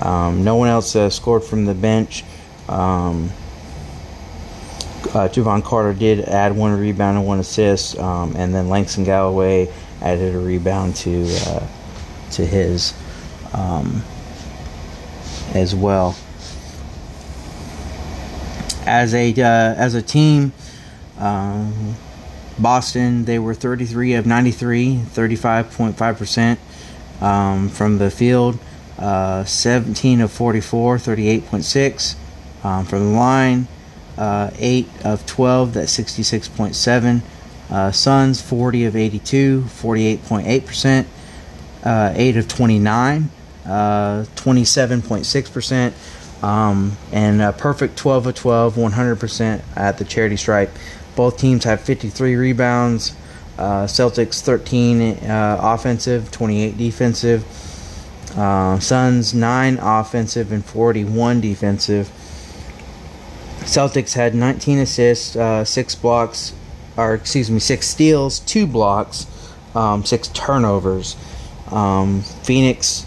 Um, 0.00 0.44
no 0.44 0.56
one 0.56 0.68
else 0.68 0.94
uh, 0.94 1.10
scored 1.10 1.44
from 1.44 1.64
the 1.64 1.74
bench. 1.74 2.24
Um, 2.68 3.30
uh, 5.14 5.28
Jevon 5.28 5.62
Carter 5.62 5.94
did 5.94 6.20
add 6.20 6.56
one 6.56 6.78
rebound 6.78 7.18
and 7.18 7.26
one 7.26 7.38
assist, 7.38 7.98
um, 7.98 8.34
and 8.36 8.54
then 8.54 8.68
Langston 8.68 9.04
Galloway 9.04 9.72
added 10.00 10.34
a 10.34 10.38
rebound 10.38 10.96
to 10.96 11.26
uh, 11.46 11.66
to 12.32 12.44
his 12.44 12.94
um, 13.52 14.02
as 15.54 15.74
well. 15.74 16.16
As 18.86 19.14
a 19.14 19.30
uh, 19.32 19.74
as 19.74 19.94
a 19.94 20.02
team, 20.02 20.52
um, 21.18 21.96
Boston, 22.58 23.24
they 23.24 23.38
were 23.38 23.54
33 23.54 24.14
of 24.14 24.26
93, 24.26 25.02
35.5% 25.04 26.58
um, 27.22 27.68
from 27.68 27.98
the 27.98 28.10
field, 28.10 28.58
uh, 28.98 29.44
17 29.44 30.20
of 30.20 30.32
44, 30.32 30.96
38.6 30.96 32.16
um, 32.64 32.84
from 32.84 33.12
the 33.12 33.18
line, 33.18 33.68
uh, 34.18 34.50
8 34.58 34.86
of 35.04 35.24
12, 35.26 35.74
that's 35.74 35.96
66.7. 35.96 37.22
Uh, 37.70 37.92
Suns, 37.92 38.42
40 38.42 38.86
of 38.86 38.96
82, 38.96 39.60
48.8%. 39.62 41.06
Uh, 41.84 42.12
8 42.14 42.36
of 42.36 42.48
29, 42.48 43.30
27.6%. 43.64 45.92
Uh, 46.42 46.46
um, 46.46 46.96
and 47.12 47.42
a 47.42 47.52
perfect 47.52 47.96
12 47.96 48.28
of 48.28 48.34
12, 48.34 48.74
100% 48.74 49.62
at 49.76 49.98
the 49.98 50.04
charity 50.04 50.36
stripe. 50.36 50.70
Both 51.16 51.38
teams 51.38 51.64
have 51.64 51.80
53 51.80 52.36
rebounds. 52.36 53.16
Uh, 53.56 53.86
Celtics 53.86 54.40
13 54.40 55.24
uh, 55.24 55.58
offensive, 55.60 56.30
28 56.30 56.78
defensive. 56.78 57.44
Uh, 58.36 58.78
Suns 58.78 59.34
9 59.34 59.78
offensive 59.78 60.52
and 60.52 60.64
41 60.64 61.40
defensive. 61.40 62.08
Celtics 63.68 64.14
had 64.14 64.34
19 64.34 64.78
assists, 64.78 65.36
uh, 65.36 65.62
6 65.62 65.94
blocks, 65.96 66.54
or 66.96 67.12
excuse 67.12 67.50
me, 67.50 67.58
6 67.58 67.86
steals, 67.86 68.40
2 68.40 68.66
blocks, 68.66 69.26
um, 69.74 70.06
6 70.06 70.28
turnovers. 70.28 71.16
Um, 71.70 72.22
Phoenix 72.22 73.04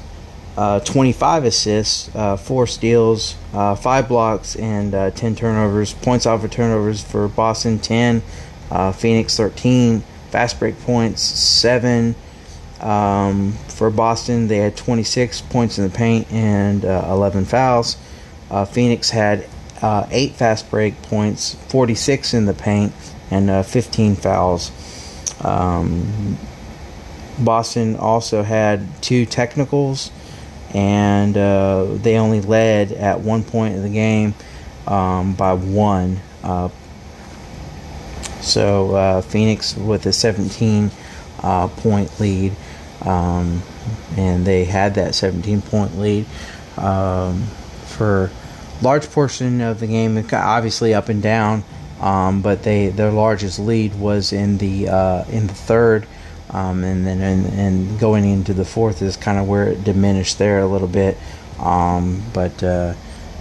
uh, 0.55 0.79
25 0.81 1.45
assists, 1.45 2.15
uh, 2.15 2.37
4 2.37 2.67
steals, 2.67 3.35
uh, 3.53 3.73
5 3.73 4.07
blocks, 4.07 4.55
and 4.55 4.93
uh, 4.93 5.09
10 5.09 5.35
turnovers. 5.35 5.93
Points 5.93 6.27
off 6.27 6.43
of 6.43 6.51
turnovers 6.51 7.03
for 7.03 7.27
Boston 7.27 7.79
10, 7.79 8.21
uh, 8.69 8.91
Phoenix 8.91 9.35
13. 9.35 10.01
Fast 10.29 10.59
break 10.59 10.79
points 10.81 11.23
7. 11.23 12.13
Um, 12.81 13.53
for 13.67 13.89
Boston, 13.89 14.47
they 14.47 14.57
had 14.57 14.77
26 14.77 15.41
points 15.41 15.79
in 15.79 15.85
the 15.85 15.89
paint 15.89 16.31
and 16.31 16.83
11 16.83 17.45
fouls. 17.45 17.97
Phoenix 18.71 19.09
had 19.09 19.47
8 19.83 20.33
fast 20.33 20.69
break 20.69 21.01
points, 21.03 21.55
46 21.69 22.33
in 22.33 22.45
the 22.45 22.53
paint, 22.53 22.93
and 23.29 23.65
15 23.65 24.15
fouls. 24.15 24.71
Um, 25.43 26.37
Boston 27.39 27.95
also 27.95 28.43
had 28.43 28.87
two 29.01 29.25
technicals 29.25 30.11
and 30.73 31.37
uh, 31.37 31.85
they 31.95 32.17
only 32.17 32.41
led 32.41 32.91
at 32.91 33.19
one 33.19 33.43
point 33.43 33.75
in 33.75 33.83
the 33.83 33.89
game 33.89 34.33
um, 34.87 35.33
by 35.33 35.53
one. 35.53 36.19
Uh, 36.43 36.69
so 38.41 38.95
uh, 38.95 39.21
Phoenix 39.21 39.75
with 39.75 40.05
a 40.05 40.13
17 40.13 40.91
uh, 41.43 41.67
point 41.67 42.19
lead, 42.19 42.55
um, 43.01 43.61
and 44.17 44.45
they 44.45 44.65
had 44.65 44.95
that 44.95 45.13
17 45.13 45.61
point 45.61 45.99
lead 45.99 46.25
um, 46.77 47.43
for 47.85 48.31
large 48.81 49.09
portion 49.09 49.61
of 49.61 49.79
the 49.79 49.87
game. 49.87 50.23
Obviously 50.31 50.93
up 50.93 51.09
and 51.09 51.21
down, 51.21 51.63
um, 51.99 52.41
but 52.41 52.63
they 52.63 52.89
their 52.89 53.11
largest 53.11 53.59
lead 53.59 53.95
was 53.99 54.33
in 54.33 54.57
the 54.57 54.89
uh, 54.89 55.25
in 55.25 55.47
the 55.47 55.53
third. 55.53 56.07
Um, 56.49 56.83
and 56.83 57.07
then 57.07 57.21
and, 57.21 57.45
and, 57.53 57.99
going 57.99 58.25
into 58.25 58.53
the 58.53 58.65
fourth 58.65 59.01
is 59.01 59.15
kind 59.15 59.39
of 59.39 59.47
where 59.47 59.69
it 59.69 59.85
diminished 59.85 60.37
there 60.37 60.59
a 60.59 60.67
little 60.67 60.89
bit, 60.89 61.17
um, 61.59 62.21
but 62.33 62.61
uh, 62.61 62.93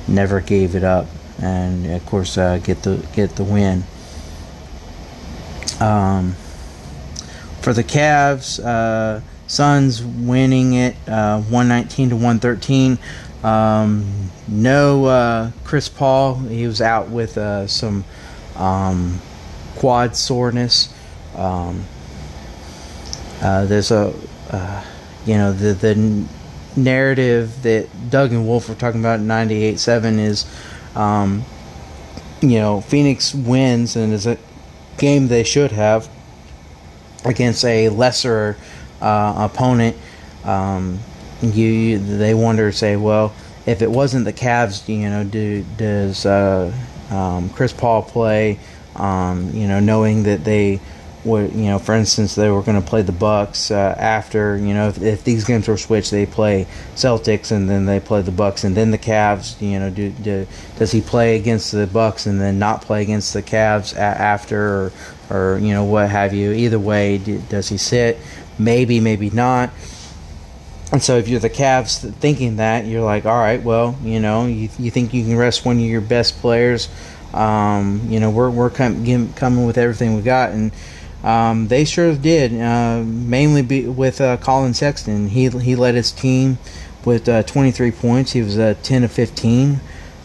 never 0.07 0.41
gave 0.41 0.77
it 0.77 0.85
up, 0.85 1.07
and 1.43 1.91
of 1.91 2.07
course 2.07 2.39
uh, 2.39 2.59
get 2.59 2.85
the 2.85 3.05
get 3.13 3.35
the 3.35 3.43
win. 3.43 3.83
Um, 5.81 6.37
for 7.63 7.73
the 7.73 7.83
Cavs, 7.83 8.65
uh, 8.65 9.23
Suns 9.51 10.05
winning 10.05 10.75
it 10.75 10.95
uh, 11.09 11.41
119 11.41 12.11
to 12.11 12.15
113. 12.15 12.99
Um, 13.43 14.31
no 14.49 15.05
uh, 15.07 15.51
Chris 15.65 15.89
Paul. 15.89 16.37
He 16.37 16.67
was 16.67 16.81
out 16.81 17.09
with 17.09 17.39
uh, 17.39 17.67
some 17.67 18.05
um, 18.57 19.21
quad 19.77 20.17
soreness. 20.17 20.93
Um, 21.37 21.85
uh, 23.41 23.65
there's 23.65 23.91
a, 23.91 24.13
uh, 24.51 24.85
you 25.25 25.35
know, 25.35 25.53
the 25.53 25.73
the 25.73 26.27
narrative 26.77 27.63
that 27.63 27.89
Doug 28.11 28.33
and 28.33 28.47
Wolf 28.47 28.69
were 28.69 28.75
talking 28.75 29.01
about 29.01 29.21
in 29.21 29.27
98-7 29.27 30.19
is, 30.19 30.47
um, 30.95 31.45
you 32.41 32.59
know, 32.59 32.81
Phoenix 32.81 33.35
wins 33.35 33.97
and 33.97 34.13
is 34.13 34.27
a 34.27 34.39
game 34.99 35.29
they 35.29 35.43
should 35.43 35.73
have 35.73 36.09
against 37.25 37.65
a 37.65 37.89
lesser 37.89 38.57
uh, 39.01 39.49
opponent. 39.51 39.97
Um, 40.45 41.01
you 41.43 41.99
they 41.99 42.35
wonder 42.35 42.73
say, 42.73 42.97
well, 42.97 43.33
if 43.67 43.83
it 43.83 43.91
wasn't 43.91 44.25
the 44.25 44.33
Cavs, 44.33 44.89
you 44.89 45.09
know, 45.09 45.25
do 45.25 45.65
does 45.77 46.27
uh, 46.27 46.73
um, 47.11 47.51
Chris 47.51 47.73
Paul 47.73 48.03
play? 48.03 48.59
Um, 48.97 49.51
you 49.55 49.69
know, 49.69 49.81
knowing 49.81 50.25
that 50.25 50.45
they 50.45 50.81
would, 51.25 51.53
you 51.53 51.67
know, 51.67 51.79
for 51.79 51.95
instance, 51.95 52.35
they 52.35 52.49
were 52.49 52.63
going 52.63 52.81
to 52.81 52.87
play 52.87 53.03
the 53.03 53.13
Bucks 53.13 53.71
uh, 53.71 53.95
after, 53.99 54.57
you 54.57 54.73
know, 54.73 54.89
if, 54.89 55.03
if, 55.03 55.25
these 55.25 55.45
games 55.45 55.69
were 55.69 55.77
switched, 55.77 56.11
they 56.11 56.25
play 56.25 56.67
Celtics 56.95 57.53
and 57.53 57.69
then 57.69 57.85
they 57.85 58.01
play 58.01 58.23
the 58.23 58.33
Bucks 58.33 58.65
and 58.65 58.75
then 58.75 58.91
the 58.91 58.99
Cavs. 58.99 59.61
You 59.61 59.79
know, 59.79 59.91
do, 59.91 60.11
do 60.11 60.47
does 60.79 60.93
he 60.93 61.01
play 61.01 61.37
against 61.37 61.73
the 61.73 61.87
Bucks 61.87 62.27
and 62.27 62.41
then 62.41 62.59
not 62.59 62.83
play 62.83 63.03
against 63.03 63.35
the 63.35 63.43
Cavs 63.43 63.95
a- 63.95 64.01
after, 64.01 64.59
or, 64.59 64.93
or 65.31 65.59
you 65.59 65.75
know, 65.75 65.85
what 65.85 66.09
have 66.09 66.33
you? 66.33 66.53
Either 66.53 66.79
way, 66.79 67.19
do, 67.19 67.39
does 67.49 67.69
he 67.69 67.77
sit? 67.77 68.19
Maybe, 68.59 69.01
maybe 69.01 69.31
not. 69.31 69.71
And 70.93 71.01
so 71.01 71.19
if 71.19 71.29
you're 71.29 71.41
the 71.41 71.51
Cavs 71.51 72.13
thinking 72.15 72.57
that, 72.57 72.85
you're 72.85 73.05
like, 73.05 73.25
all 73.25 73.39
right, 73.39 73.63
well, 73.63 73.97
you 74.03 74.19
know, 74.19 74.47
you, 74.47 74.69
you 74.79 74.91
think 74.91 75.15
you 75.15 75.25
can 75.25 75.37
rest 75.37 75.65
one 75.65 75.77
of 75.77 75.83
your 75.83 76.01
best 76.01 76.41
players. 76.41 76.89
Um, 77.33 78.01
you 78.09 78.19
know, 78.19 78.31
we're, 78.31 78.51
we're 78.51 78.71
com- 78.71 79.33
coming 79.35 79.67
with 79.67 79.79
everything 79.79 80.17
we 80.17 80.23
got. 80.23 80.51
And 80.51 80.73
um, 81.23 81.69
they 81.69 81.85
sure 81.85 82.17
did, 82.17 82.61
uh, 82.61 83.05
mainly 83.05 83.87
with 83.87 84.21
uh, 84.21 84.37
Collin 84.39 84.75
Sexton. 84.75 85.29
He, 85.29 85.49
he 85.49 85.77
led 85.77 85.95
his 85.95 86.11
team 86.11 86.59
with 87.05 87.29
uh, 87.29 87.45
23 87.45 87.93
points. 87.93 88.33
He 88.33 88.43
was 88.43 88.59
uh, 88.59 88.75
10 88.83 89.05
of 89.05 89.13
15 89.13 89.81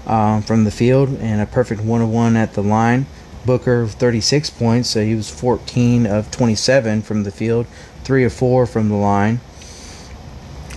um, 0.08 0.42
from 0.42 0.64
the 0.64 0.72
field 0.72 1.10
and 1.20 1.42
a 1.42 1.46
perfect 1.46 1.82
1 1.82 2.02
of 2.02 2.10
1 2.10 2.36
at 2.36 2.54
the 2.54 2.64
line. 2.64 3.06
Booker 3.46 3.86
36 3.86 4.50
points, 4.50 4.90
so 4.90 5.06
he 5.06 5.14
was 5.14 5.30
14 5.30 6.08
of 6.08 6.32
27 6.32 7.04
from 7.04 7.24
the 7.24 7.30
field, 7.30 7.68
3 8.04 8.24
of 8.24 8.34
4 8.34 8.66
from 8.66 8.90
the 8.90 8.96
line. 8.96 9.40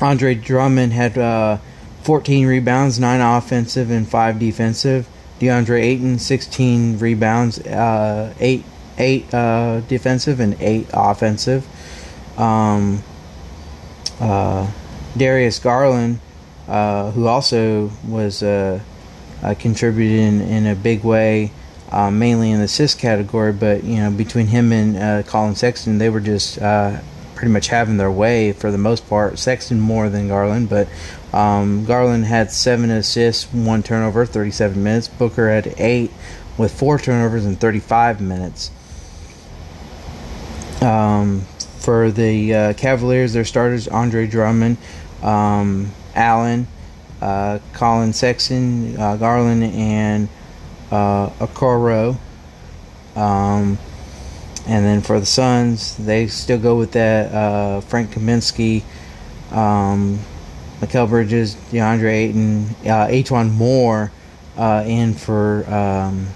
Andre 0.01 0.35
Drummond 0.35 0.93
had 0.93 1.19
uh, 1.19 1.59
14 2.03 2.47
rebounds, 2.47 2.99
9 2.99 3.21
offensive 3.21 3.91
and 3.91 4.09
5 4.09 4.39
defensive. 4.39 5.09
DeAndre 5.41 5.81
Ayton, 5.81 6.19
16 6.19 6.99
rebounds, 6.99 7.59
uh, 7.61 8.35
8, 8.41 8.65
eight 8.99 9.33
uh, 9.33 9.81
defensive 9.83 10.41
and 10.41 10.57
8 10.61 10.89
offensive. 10.93 11.67
Um, 12.39 13.03
uh, 14.21 14.71
Darius 15.17 15.59
Garland, 15.59 16.21
uh, 16.67 17.13
who 17.13 17.27
also 17.27 17.91
was 18.07 18.43
uh, 18.43 18.81
contributed 19.59 20.19
in, 20.19 20.41
in 20.41 20.67
a 20.67 20.75
big 20.75 21.05
way, 21.05 21.53
mainly 21.93 22.51
in 22.51 22.59
the 22.59 22.65
assist 22.65 22.99
category, 22.99 23.53
but 23.53 23.85
you 23.85 23.97
know 23.97 24.11
between 24.11 24.49
him 24.49 24.73
and 24.73 25.27
Collin 25.27 25.55
Sexton, 25.55 25.99
they 25.99 26.11
were 26.11 26.21
just 26.21 26.59
pretty 27.39 27.53
much 27.53 27.69
having 27.69 27.99
their 27.99 28.11
way 28.11 28.53
for 28.53 28.73
the 28.73 28.79
most 28.79 29.09
part. 29.09 29.39
Sexton 29.39 29.79
more 29.79 30.09
than 30.09 30.27
Garland, 30.27 30.69
but 30.69 30.89
um, 31.33 31.85
Garland 31.85 32.25
had 32.25 32.51
seven 32.51 32.91
assists, 32.91 33.45
one 33.53 33.85
turnover, 33.85 34.27
37 34.27 34.83
minutes. 34.83 35.07
Booker 35.07 35.49
had 35.49 35.73
eight 35.79 36.11
with 36.59 36.77
four 36.77 36.99
turnovers 36.99 37.47
in 37.47 37.55
35 37.55 38.21
minutes. 38.21 38.73
Um, 40.83 41.43
for 41.79 42.11
the 42.11 42.55
uh, 42.55 42.73
Cavaliers, 42.73 43.35
their 43.35 43.45
starters 43.45 43.87
Andre 43.87 44.27
Drummond, 44.27 44.77
um, 45.23 45.93
Allen, 46.17 46.67
uh, 47.23 47.61
Collin 47.73 48.13
Sexton, 48.13 48.99
uh, 48.99 49.17
Garland, 49.17 49.63
and 49.63 50.29
uh, 50.91 51.31
Okoro. 51.39 52.19
Um, 53.15 53.79
and 54.69 54.85
then 54.85 55.01
for 55.01 55.19
the 55.19 55.27
Suns, 55.27 55.97
they 55.97 56.27
still 56.27 56.59
go 56.59 56.77
with 56.77 56.93
that 56.93 57.33
uh, 57.33 57.81
Frank 57.81 58.11
Kaminsky, 58.11 58.83
um, 59.51 60.19
Mikal 60.81 61.09
Bridges, 61.09 61.55
DeAndre 61.73 62.13
Ayton, 62.13 62.67
uh, 62.85 63.09
E'Twaun 63.09 63.51
Moore 63.51 64.13
uh, 64.59 64.85
in 64.87 65.15
for 65.15 65.65
um, 65.73 66.27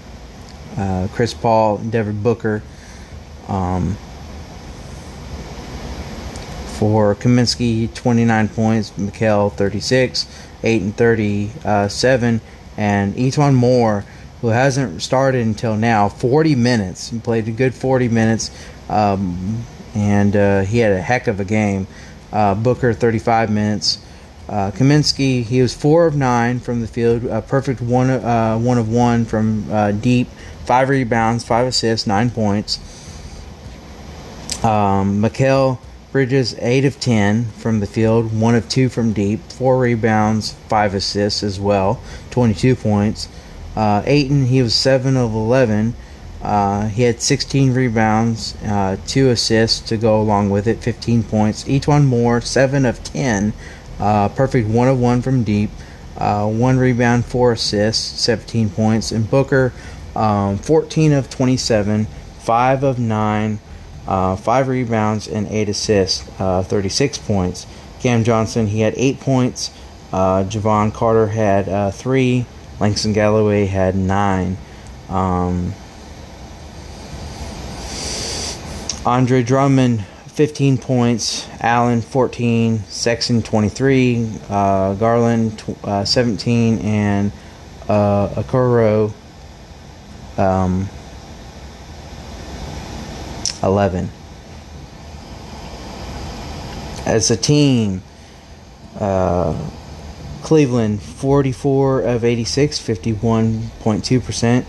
uh, 0.75 1.07
Chris 1.13 1.33
Paul, 1.35 1.77
Devin 1.77 2.23
Booker. 2.23 2.63
Um, 3.47 3.97
for 6.79 7.13
Kaminsky, 7.15 7.93
29 7.93 8.49
points, 8.49 8.91
Mikal 8.91 9.53
36, 9.53 10.25
Ayton 10.63 10.91
37, 10.91 12.41
and 12.77 13.15
E'Twaun 13.15 13.53
Moore 13.53 14.03
who 14.43 14.49
hasn't 14.49 15.01
started 15.01 15.47
until 15.47 15.77
now, 15.77 16.09
40 16.09 16.55
minutes. 16.55 17.11
He 17.11 17.17
played 17.17 17.47
a 17.47 17.51
good 17.51 17.73
40 17.73 18.09
minutes, 18.09 18.51
um, 18.89 19.63
and 19.95 20.35
uh, 20.35 20.61
he 20.63 20.79
had 20.79 20.91
a 20.91 21.01
heck 21.01 21.27
of 21.27 21.39
a 21.39 21.45
game. 21.45 21.87
Uh, 22.29 22.53
Booker, 22.53 22.93
35 22.93 23.49
minutes. 23.49 24.03
Uh, 24.49 24.69
Kaminsky, 24.71 25.45
he 25.45 25.61
was 25.61 25.73
four 25.73 26.05
of 26.05 26.17
nine 26.17 26.59
from 26.59 26.81
the 26.81 26.87
field, 26.87 27.23
a 27.23 27.41
perfect 27.41 27.79
one, 27.79 28.09
uh, 28.09 28.57
one 28.59 28.77
of 28.77 28.89
one 28.89 29.23
from 29.23 29.71
uh, 29.71 29.93
deep, 29.93 30.27
five 30.65 30.89
rebounds, 30.89 31.45
five 31.45 31.65
assists, 31.65 32.05
nine 32.05 32.29
points. 32.29 32.79
Um, 34.61 35.21
Bridges, 36.11 36.53
eight 36.59 36.83
of 36.83 36.99
ten 36.99 37.45
from 37.45 37.79
the 37.79 37.87
field, 37.87 38.37
one 38.37 38.55
of 38.55 38.67
two 38.67 38.89
from 38.89 39.13
deep, 39.13 39.39
four 39.53 39.79
rebounds, 39.79 40.51
five 40.67 40.93
assists 40.93 41.43
as 41.43 41.61
well, 41.61 42.03
22 42.31 42.75
points. 42.75 43.29
Uh, 43.75 44.03
Ayton, 44.05 44.45
he 44.45 44.61
was 44.61 44.75
7 44.75 45.17
of 45.17 45.33
11. 45.33 45.95
Uh, 46.43 46.87
he 46.87 47.03
had 47.03 47.21
16 47.21 47.73
rebounds, 47.73 48.55
uh, 48.65 48.97
2 49.07 49.29
assists 49.29 49.79
to 49.79 49.95
go 49.95 50.19
along 50.21 50.49
with 50.49 50.67
it, 50.67 50.79
15 50.79 51.23
points. 51.23 51.63
E'Twaun 51.63 52.05
Moore, 52.05 52.41
7 52.41 52.85
of 52.85 53.03
10. 53.03 53.53
Uh, 53.99 54.27
perfect 54.29 54.67
1 54.67 54.87
of 54.89 54.99
1 54.99 55.21
from 55.21 55.43
deep. 55.43 55.69
Uh, 56.17 56.47
1 56.47 56.77
rebound, 56.77 57.25
4 57.25 57.53
assists, 57.53 58.21
17 58.21 58.69
points. 58.69 59.11
And 59.11 59.29
Booker, 59.29 59.71
um, 60.15 60.57
14 60.57 61.13
of 61.13 61.29
27, 61.29 62.05
5 62.39 62.83
of 62.83 62.99
9, 62.99 63.59
uh, 64.05 64.35
5 64.35 64.67
rebounds, 64.67 65.27
and 65.27 65.47
8 65.47 65.69
assists, 65.69 66.23
36 66.37 67.17
points. 67.19 67.65
Cam 68.01 68.23
Johnson, 68.25 68.67
he 68.67 68.81
had 68.81 68.93
8 68.97 69.21
points. 69.21 69.71
Jevon 70.11 70.93
Carter 70.93 71.27
had 71.27 71.93
3. 71.95 72.45
Langston 72.79 73.13
Galloway 73.13 73.65
had 73.65 73.95
nine. 73.95 74.57
Um, 75.09 75.73
Andre 79.05 79.43
Drummond, 79.43 80.05
15 80.27 80.77
points. 80.77 81.47
Allen, 81.59 82.01
14. 82.01 82.79
Sexton, 82.87 83.41
23. 83.41 84.29
Uh, 84.49 84.93
Garland, 84.95 85.61
uh, 85.83 86.05
17. 86.05 86.79
And 86.79 87.31
uh, 87.87 88.29
Okoro, 88.29 89.13
um, 90.37 90.89
11. 93.61 94.09
As 97.05 97.29
a 97.29 97.37
team, 97.37 98.01
uh, 98.99 99.53
Cleveland, 100.43 101.01
44 101.01 102.01
of 102.01 102.25
86, 102.25 102.79
51.2%. 102.79 104.65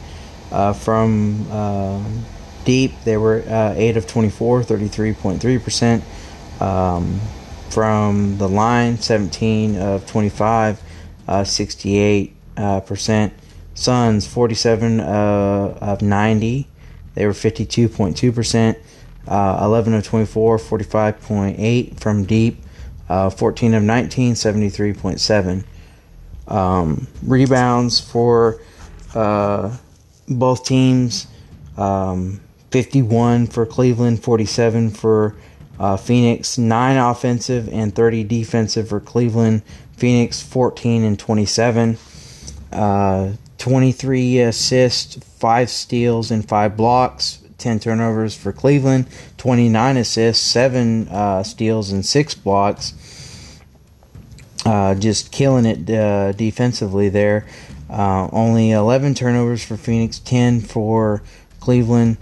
Uh, 0.53 0.73
from 0.73 1.47
uh, 1.51 2.01
deep, 2.65 2.93
they 3.05 3.17
were 3.17 3.43
uh, 3.49 3.75
8 3.77 3.97
of 3.97 4.07
24, 4.07 4.63
33.3%. 4.63 6.63
Um, 6.63 7.21
from 7.71 8.39
the 8.39 8.49
line, 8.49 8.99
17 8.99 9.77
of 9.77 10.07
25, 10.07 10.81
68%. 11.29 12.31
Uh, 12.57 13.31
Suns, 13.77 14.25
47 14.29 15.01
uh, 15.01 15.79
of 15.81 16.01
90, 16.01 16.69
they 17.15 17.27
were 17.27 17.33
52.2%. 17.33 18.77
Uh, 19.27 19.59
11 19.65 19.95
of 19.95 20.05
24, 20.05 20.59
45.8 20.59 21.99
from 21.99 22.25
deep 22.25 22.64
uh, 23.15 23.31
14 23.31 23.75
of 23.75 23.83
19, 23.85 24.35
73.7. 24.35 25.65
Um, 26.53 27.07
rebounds 27.23 28.01
for 28.01 28.61
uh, 29.15 29.77
both 30.29 30.65
teams 30.65 31.29
um, 31.77 32.41
51 32.73 33.47
for 33.47 33.67
Cleveland, 33.67 34.23
47 34.25 34.91
for 34.91 35.37
uh, 35.79 35.97
Phoenix, 35.97 36.59
9 36.59 36.97
offensive 36.97 37.69
and 37.69 37.95
30 37.95 38.25
defensive 38.25 38.89
for 38.89 38.99
Cleveland. 38.99 39.63
Phoenix, 39.97 40.43
14 40.43 41.05
and 41.05 41.17
27. 41.17 41.97
Uh, 42.73 43.31
23 43.59 44.41
assists, 44.41 45.17
5 45.39 45.71
steals, 45.71 46.33
and 46.33 46.47
5 46.49 46.77
blocks. 46.77 47.44
10 47.65 47.81
turnovers 47.81 48.37
for 48.37 48.53
Cleveland, 48.53 49.07
29 49.39 49.97
assists, 49.97 50.47
7 50.47 51.09
uh, 51.09 51.43
steals, 51.43 51.91
and 51.91 52.05
6 52.05 52.35
blocks. 52.35 52.93
Uh, 54.67 54.95
just 54.95 55.33
killing 55.33 55.65
it 55.65 55.89
uh, 55.91 56.33
defensively 56.33 57.09
there. 57.09 57.47
Uh, 57.89 58.29
only 58.33 58.71
11 58.71 59.15
turnovers 59.15 59.65
for 59.65 59.79
Phoenix, 59.79 60.19
10 60.19 60.61
for 60.61 61.23
Cleveland. 61.59 62.19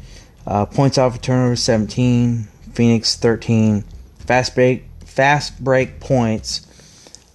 Uh, 0.47 0.65
points 0.65 0.97
off 0.97 1.17
of 1.17 1.21
turnovers, 1.21 1.61
17. 1.61 2.47
Phoenix, 2.73 3.17
13. 3.17 3.83
Fast 4.21 4.55
break, 4.55 4.85
fast 5.05 5.63
break 5.63 5.99
points. 5.99 6.69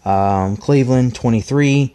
Um, 0.05 0.55
Cleveland, 0.55 1.13
23. 1.13 1.93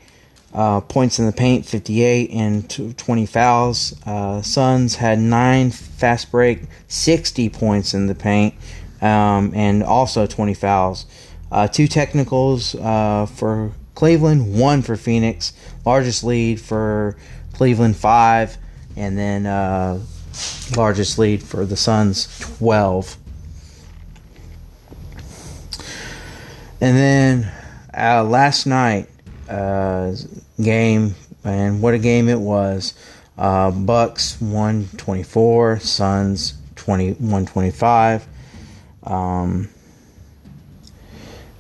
Uh, 0.55 0.81
points 0.83 1.19
in 1.19 1.25
the 1.25 1.33
paint, 1.33 1.65
58, 1.65 2.31
and 2.31 2.99
20 2.99 3.27
fouls. 3.27 3.95
Uh, 4.05 4.43
Suns 4.43 4.97
had 4.97 5.19
9 5.19 5.71
fast 5.71 6.31
break, 6.31 6.65
60 6.89 7.49
points 7.49 7.95
in 7.95 8.07
the 8.07 8.15
paint, 8.15 8.55
um, 9.01 9.53
and 9.55 9.83
also 9.83 10.27
20 10.27 10.53
fouls. 10.53 11.07
Uh, 11.51 11.69
two 11.69 11.87
technicals 11.87 12.75
uh, 12.75 13.27
for 13.27 13.73
Cleveland, 13.95 14.59
one 14.59 14.83
for 14.83 14.97
Phoenix. 14.97 15.53
Largest 15.85 16.25
lead 16.25 16.61
for 16.61 17.17
Cleveland, 17.53 17.97
5, 17.97 18.57
and 18.97 19.17
then 19.19 19.47
uh, 19.47 20.01
largest 20.77 21.19
lead 21.19 21.43
for 21.43 21.65
the 21.65 21.77
Suns, 21.77 22.39
12. 22.59 23.17
And 26.81 26.97
then 26.97 27.53
uh, 27.97 28.25
last 28.25 28.67
night, 28.67 29.09
uh, 29.49 30.15
game, 30.61 31.15
and 31.45 31.83
what 31.83 31.95
a 31.95 31.99
game 31.99 32.29
it 32.29 32.39
was. 32.39 32.95
Uh, 33.37 33.71
Bucks 33.71 34.41
124, 34.41 35.81
Suns 35.81 36.55
20, 36.77 37.13
125. 37.13 38.27
Um, 39.05 39.69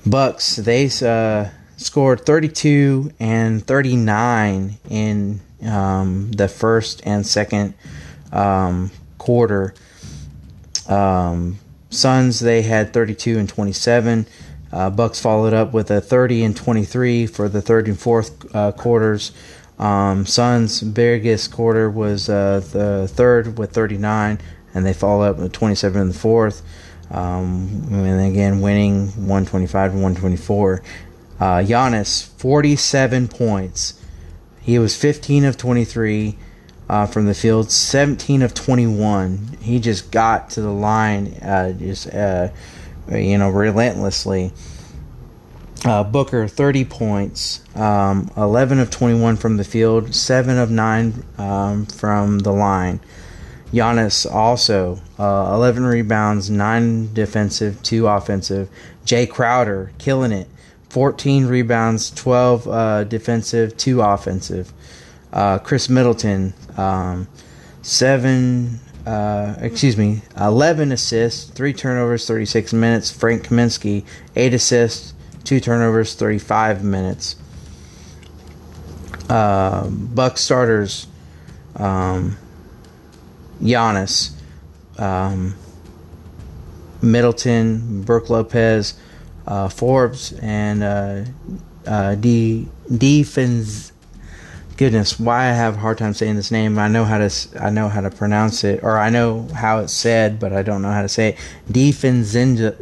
Bucks, 0.05 0.57
they 0.57 0.91
uh, 1.03 1.49
scored 1.77 2.27
32 2.27 3.13
and 3.21 3.65
39 3.67 4.79
in 4.91 5.41
um, 5.65 6.33
the 6.33 6.49
first 6.49 7.03
and 7.05 7.27
second 7.27 7.75
um, 8.33 8.91
quarter. 9.19 9.75
Um, 10.89 11.59
Suns, 11.91 12.41
they 12.41 12.63
had 12.63 12.93
32 12.93 13.39
and 13.39 13.49
27. 13.49 14.27
Uh, 14.73 14.91
Bucks 14.91 15.21
followed 15.21 15.53
up 15.53 15.73
with 15.73 15.91
a 15.91 16.01
30 16.01 16.45
and 16.45 16.57
23 16.57 17.27
for 17.27 17.49
the 17.49 17.61
third 17.61 17.89
and 17.89 17.99
fourth 17.99 18.55
uh, 18.55 18.73
quarters. 18.73 19.33
Um, 19.79 20.27
Suns' 20.27 20.83
biggest 20.83 21.53
quarter 21.53 21.91
was 21.91 22.29
uh, 22.29 22.61
the 22.73 23.09
third 23.09 23.59
with 23.59 23.73
39, 23.73 24.39
and 24.75 24.87
they 24.87 24.93
followed 24.93 25.25
up 25.25 25.39
with 25.39 25.53
27 25.53 26.01
in 26.01 26.09
the 26.09 26.15
fourth. 26.15 26.63
Um, 27.11 27.89
and 27.91 28.33
again, 28.33 28.61
winning 28.61 29.09
125 29.09 29.93
and 29.93 30.03
124. 30.03 30.83
Uh, 31.39 31.45
Giannis, 31.59 32.29
47 32.39 33.29
points. 33.29 34.01
He 34.61 34.79
was 34.79 34.97
15 34.97 35.45
of 35.45 35.57
23 35.57 36.39
uh, 36.89 37.07
from 37.07 37.27
the 37.27 37.35
field, 37.35 37.71
17 37.71 38.43
of 38.43 38.55
21. 38.55 39.59
He 39.61 39.81
just 39.81 40.11
got 40.11 40.51
to 40.51 40.63
the 40.63 40.71
line, 40.71 41.35
uh, 41.43 41.73
just 41.73 42.07
uh, 42.15 42.49
you 43.11 43.39
know, 43.39 43.51
relentlessly. 43.51 44.53
Uh, 45.85 46.05
Booker, 46.05 46.47
30 46.47 46.85
points, 46.85 47.61
um, 47.75 48.31
11 48.37 48.79
of 48.79 48.91
21 48.91 49.37
from 49.37 49.57
the 49.57 49.65
field, 49.65 50.15
7 50.15 50.57
of 50.57 50.71
9 50.71 51.25
um, 51.39 51.87
from 51.87 52.39
the 52.41 52.53
line. 52.53 53.01
Giannis 53.73 54.31
also, 54.31 55.01
uh, 55.19 55.51
11 55.55 55.85
rebounds, 55.85 56.51
9 56.51 57.13
defensive, 57.15 57.83
2 57.83 58.07
offensive. 58.07 58.69
Jae 59.05 59.29
Crowder, 59.29 59.91
killing 59.99 60.31
it, 60.31 60.47
14 60.91 61.47
rebounds, 61.47 62.11
12 62.11 62.69
uh, 62.69 63.05
defensive, 63.05 63.77
2 63.77 64.03
offensive. 64.03 64.73
Uh, 65.33 65.59
Khris 65.59 65.89
Middleton, 65.89 66.53
um, 66.77 67.27
7 67.81 68.79
uh, 69.07 69.55
excuse 69.59 69.97
me, 69.97 70.23
11 70.41 70.93
assists, 70.93 71.51
3 71.51 71.73
turnovers, 71.73 72.27
36 72.27 72.73
minutes. 72.73 73.11
Frank 73.11 73.49
Kaminsky, 73.49 74.05
8 74.37 74.55
assists, 74.55 75.15
2 75.45 75.61
turnovers, 75.61 76.15
35 76.15 76.85
minutes. 76.85 77.37
Uh, 79.29 79.89
Buck 79.89 80.39
starters, 80.39 81.07
um, 81.77 82.37
Giannis, 83.61 84.33
um, 84.99 85.55
Middleton, 87.01 88.03
Brook 88.03 88.31
Lopez, 88.31 88.95
uh, 89.47 89.69
Forbes, 89.69 90.33
and 90.35 90.83
uh, 90.83 91.25
uh, 91.87 92.15
D. 92.15 92.69
Defense 92.95 93.92
goodness, 94.83 95.21
why 95.21 95.45
I 95.45 95.53
have 95.53 95.77
a 95.77 95.79
hard 95.79 95.97
time 95.97 96.13
saying 96.13 96.35
this 96.35 96.51
name. 96.51 96.77
I 96.77 96.89
know 96.89 97.05
how 97.05 97.19
to 97.19 97.31
I 97.61 97.71
know 97.71 97.89
how 97.89 98.01
to 98.01 98.11
pronounce 98.11 98.65
it, 98.65 98.83
or 98.83 98.99
I 98.99 99.11
know 99.11 99.47
how 99.55 99.79
it's 99.79 99.93
said, 99.93 100.41
but 100.41 100.53
I 100.53 100.63
don't 100.63 100.83
know 100.83 100.91
how 100.91 101.03
to 101.03 101.09
say 101.09 101.29
it. 101.29 101.39
DiVincenzo. 101.71 102.73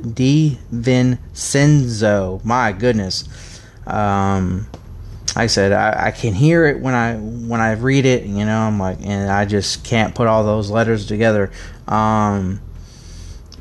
DiVincenzo. 0.72 2.42
My 2.42 2.72
goodness. 2.72 3.28
Um, 3.86 4.66
like 5.36 5.44
I 5.44 5.46
said, 5.46 5.72
I, 5.72 6.06
I 6.06 6.10
can 6.10 6.32
hear 6.32 6.64
it 6.64 6.80
when 6.80 6.94
I 6.94 7.16
when 7.16 7.60
I 7.60 7.72
read 7.72 8.06
it. 8.06 8.24
You 8.24 8.46
know, 8.46 8.60
I'm 8.60 8.80
like, 8.80 8.96
and 9.02 9.30
I 9.30 9.44
just 9.44 9.84
can't 9.84 10.14
put 10.14 10.26
all 10.26 10.42
those 10.42 10.70
letters 10.70 11.04
together. 11.04 11.50
Um, 11.86 12.62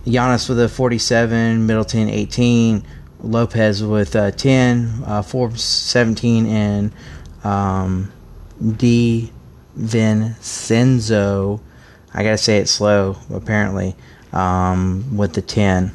Giannis 0.06 0.48
with 0.48 0.62
a 0.62 0.70
47, 0.70 1.68
Middleton 1.68 2.08
18, 2.08 2.86
Lopez 3.22 3.84
with 3.84 4.16
uh, 4.16 4.32
10, 4.32 5.04
uh, 5.06 5.22
Forbes 5.24 5.62
17, 5.62 6.46
and 6.46 6.94
um, 7.44 8.14
Di 8.60 9.32
Vincenzo. 9.76 11.62
I 12.14 12.24
gotta 12.24 12.38
say 12.38 12.58
it 12.58 12.68
slow, 12.68 13.18
apparently, 13.34 13.96
um, 14.34 15.16
with 15.16 15.34
the 15.34 15.42
10. 15.42 15.92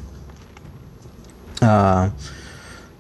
Uh, 1.61 2.11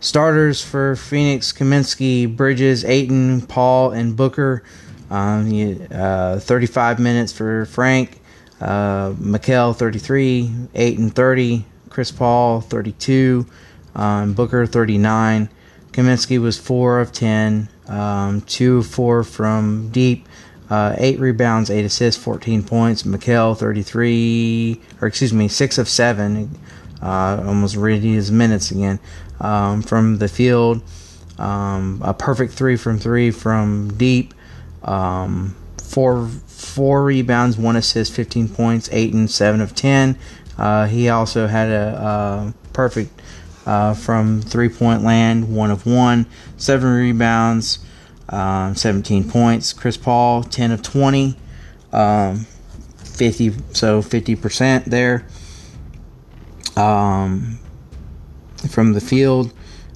starters 0.00 0.62
for 0.62 0.96
Phoenix, 0.96 1.52
Kaminsky, 1.52 2.34
Bridges, 2.34 2.84
Ayton, 2.84 3.42
Paul, 3.42 3.92
and 3.92 4.16
Booker. 4.16 4.62
Um, 5.10 5.86
uh, 5.90 6.40
35 6.40 6.98
minutes 6.98 7.32
for 7.32 7.66
Frank. 7.66 8.20
Uh, 8.60 9.12
Mikal, 9.12 9.76
33. 9.76 10.50
Ayton, 10.74 11.10
30. 11.10 11.64
Chris 11.88 12.10
Paul, 12.10 12.60
32. 12.60 13.46
Um, 13.94 14.32
Booker, 14.34 14.66
39. 14.66 15.48
Kaminsky 15.92 16.40
was 16.40 16.58
4 16.58 17.00
of 17.00 17.12
10 17.12 17.68
um, 17.88 18.40
two 18.42 18.82
four 18.82 19.24
from 19.24 19.90
deep, 19.90 20.26
uh, 20.70 20.94
eight 20.98 21.18
rebounds, 21.20 21.70
eight 21.70 21.84
assists, 21.84 22.22
14 22.22 22.62
points. 22.62 23.02
Mikal 23.02 23.56
33, 23.56 24.80
or 25.00 25.08
excuse 25.08 25.32
me, 25.32 25.48
six 25.48 25.78
of 25.78 25.88
seven, 25.88 26.58
uh, 27.02 27.42
almost 27.46 27.76
reading 27.76 28.14
his 28.14 28.30
minutes 28.32 28.70
again 28.70 28.98
um, 29.40 29.82
from 29.82 30.18
the 30.18 30.28
field. 30.28 30.82
Um, 31.38 32.00
a 32.04 32.14
perfect 32.14 32.52
three 32.52 32.76
from 32.76 32.98
three 32.98 33.30
from 33.30 33.96
deep. 33.96 34.34
Um, 34.82 35.56
four 35.78 36.28
four 36.28 37.04
rebounds, 37.04 37.56
one 37.56 37.76
assist, 37.76 38.12
15 38.12 38.48
points, 38.48 38.88
eight 38.90 39.14
and 39.14 39.30
seven 39.30 39.60
of 39.60 39.74
10. 39.74 40.18
Uh, 40.58 40.86
he 40.86 41.08
also 41.08 41.46
had 41.46 41.68
a, 41.68 42.54
a 42.54 42.72
perfect 42.72 43.20
uh, 43.66 43.94
from 43.94 44.42
three 44.42 44.68
point 44.68 45.02
land, 45.02 45.54
one 45.54 45.70
of 45.70 45.86
one, 45.86 46.26
seven 46.64 46.90
rebounds, 46.90 47.78
um, 48.28 48.74
17 48.74 49.28
points. 49.28 49.72
Chris 49.72 49.96
Paul, 49.96 50.42
10 50.42 50.72
of 50.72 50.82
20, 50.82 51.36
um, 51.92 52.46
50, 52.96 53.52
so 53.72 54.00
50% 54.02 54.86
there. 54.86 55.26
Um, 56.76 57.58
from 58.68 58.94
the 58.94 59.00
field, 59.00 59.52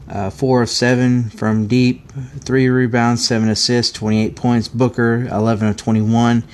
uh, 0.09 0.31
four 0.31 0.63
of 0.63 0.71
seven 0.71 1.31
from 1.31 1.67
deep, 1.67 2.11
three 2.41 2.69
rebounds, 2.69 3.27
seven 3.27 3.49
assists, 3.49 3.93
28 3.93 4.37
points. 4.37 4.69
Booker, 4.69 5.27
11 5.31 5.69
of 5.69 5.77
21. 5.77 6.45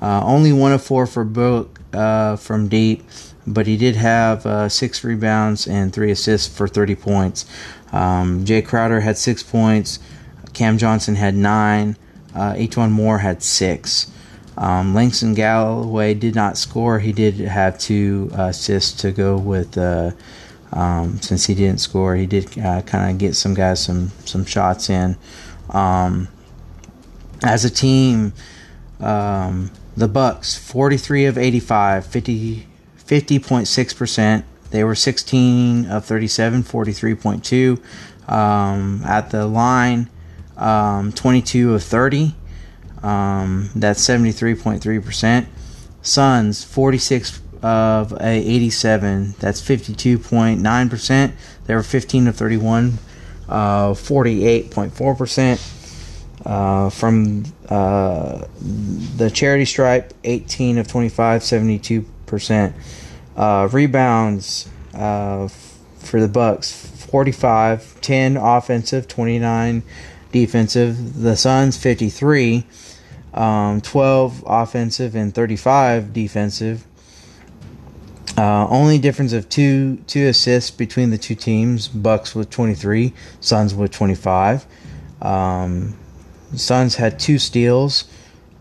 Uh, 0.00 0.22
only 0.24 0.52
one 0.52 0.72
of 0.72 0.82
four 0.82 1.06
for 1.06 1.24
Book 1.24 1.80
uh, 1.92 2.36
from 2.36 2.68
deep, 2.68 3.04
but 3.46 3.66
he 3.66 3.76
did 3.76 3.96
have 3.96 4.46
uh, 4.46 4.68
six 4.68 5.04
rebounds 5.04 5.66
and 5.66 5.92
three 5.92 6.10
assists 6.10 6.54
for 6.54 6.66
30 6.66 6.94
points. 6.96 7.44
Um, 7.92 8.44
Jae 8.44 8.64
Crowder 8.64 9.00
had 9.00 9.18
six 9.18 9.42
points. 9.42 9.98
Cam 10.52 10.78
Johnson 10.78 11.16
had 11.16 11.34
nine. 11.34 11.96
Uh, 12.34 12.54
E'Twaun 12.54 12.90
Moore 12.90 13.18
had 13.18 13.42
six. 13.42 14.10
Um, 14.56 14.94
Langston 14.94 15.34
Galloway 15.34 16.14
did 16.14 16.34
not 16.34 16.56
score. 16.56 17.00
He 17.00 17.12
did 17.12 17.34
have 17.34 17.78
two 17.78 18.30
uh, 18.36 18.44
assists 18.44 19.00
to 19.02 19.12
go 19.12 19.36
with. 19.36 19.76
Uh, 19.76 20.12
um, 20.72 21.20
since 21.20 21.46
he 21.46 21.54
didn't 21.54 21.78
score, 21.78 22.16
he 22.16 22.26
did 22.26 22.58
uh, 22.58 22.82
kind 22.82 23.10
of 23.10 23.18
get 23.18 23.36
some 23.36 23.54
guys 23.54 23.84
some 23.84 24.10
some 24.24 24.44
shots 24.44 24.90
in. 24.90 25.16
Um, 25.70 26.28
as 27.42 27.64
a 27.64 27.70
team, 27.70 28.32
um, 29.00 29.70
the 29.96 30.08
Bucks 30.08 30.56
43 30.56 31.26
of 31.26 31.38
85, 31.38 32.06
50 32.06 32.66
50.6 33.06 33.96
percent. 33.96 34.44
They 34.70 34.82
were 34.82 34.94
16 34.94 35.86
of 35.86 36.04
37, 36.04 36.64
43.2. 36.64 37.80
Um, 38.28 39.02
at 39.04 39.30
the 39.30 39.46
line, 39.46 40.10
um, 40.56 41.12
22 41.12 41.74
of 41.74 41.82
30. 41.84 42.34
Um, 43.02 43.70
that's 43.76 44.00
73.3%. 44.04 45.46
Suns, 46.02 46.64
46 46.64 47.40
of 47.62 48.12
a 48.20 48.36
87. 48.36 49.34
That's 49.38 49.60
52.9%. 49.60 51.32
They 51.66 51.74
were 51.74 51.82
15 51.82 52.28
of 52.28 52.36
31, 52.36 52.98
uh, 53.48 53.90
48.4%. 53.90 55.70
Uh, 56.44 56.90
from 56.90 57.44
uh, 57.70 58.44
the 59.16 59.30
charity 59.32 59.64
stripe, 59.64 60.12
18 60.24 60.76
of 60.78 60.86
25, 60.86 61.40
72%. 61.40 62.04
Uh, 63.36 63.68
rebounds 63.72 64.68
uh, 64.94 65.48
for 65.98 66.20
the 66.20 66.28
Bucks, 66.28 66.72
45, 67.14 68.00
10 68.00 68.36
offensive, 68.36 69.08
29 69.08 69.82
defensive. 70.32 71.22
The 71.22 71.36
Suns, 71.36 71.76
53, 71.76 72.64
um, 73.34 73.80
12 73.80 74.44
offensive 74.46 75.14
and 75.14 75.34
35 75.34 76.12
defensive. 76.12 76.84
Uh, 78.36 78.66
only 78.68 78.98
difference 78.98 79.32
of 79.32 79.48
two 79.48 79.96
two 80.08 80.26
assists 80.26 80.70
between 80.70 81.10
the 81.10 81.18
two 81.18 81.36
teams. 81.36 81.86
Bucks 81.86 82.34
with 82.34 82.50
23, 82.50 83.12
Suns 83.40 83.74
with 83.74 83.92
25. 83.92 84.66
Um, 85.22 85.94
Suns 86.56 86.96
had 86.96 87.20
two 87.20 87.38
steals, 87.38 88.04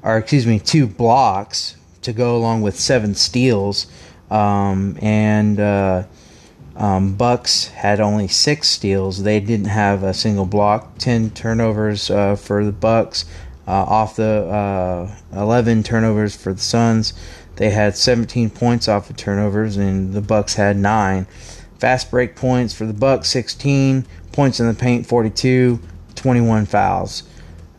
or 0.04 0.18
excuse 0.18 0.46
me, 0.46 0.60
two 0.60 0.86
blocks 0.86 1.76
to 2.04 2.14
go 2.14 2.36
along 2.36 2.62
with 2.62 2.80
seven 2.80 3.16
steals. 3.16 3.88
Um, 4.30 4.98
and 5.02 5.60
uh, 5.60 6.04
um, 6.76 7.16
Bucks 7.16 7.68
had 7.68 8.00
only 8.00 8.28
six 8.28 8.68
steals. 8.70 9.24
They 9.24 9.40
didn't 9.40 9.68
have 9.68 10.04
a 10.04 10.14
single 10.14 10.46
block. 10.46 10.98
Ten 10.98 11.30
turnovers 11.30 12.10
uh, 12.10 12.36
for 12.36 12.66
the 12.66 12.72
Bucks. 12.72 13.26
Uh, 13.66 13.72
off 13.72 14.18
the 14.18 14.26
uh, 15.34 15.40
11 15.40 15.84
turnovers 15.84 16.36
for 16.36 16.54
the 16.54 16.60
Suns. 16.60 17.14
They 17.56 17.70
had 17.70 17.96
17 17.96 18.50
points 18.50 18.90
off 18.90 19.10
of 19.10 19.16
turnovers, 19.16 19.78
and 19.78 20.14
the 20.14 20.22
Bucks 20.22 20.56
had 20.56 20.76
nine. 20.76 21.26
Fast 21.80 22.12
break 22.12 22.36
points 22.36 22.74
for 22.74 22.86
the 22.86 22.94
Bucks, 22.94 23.30
16 23.30 24.06
points 24.34 24.60
in 24.60 24.68
the 24.68 24.74
paint, 24.74 25.06
42, 25.06 25.80
21 26.16 26.66
fouls. 26.66 27.24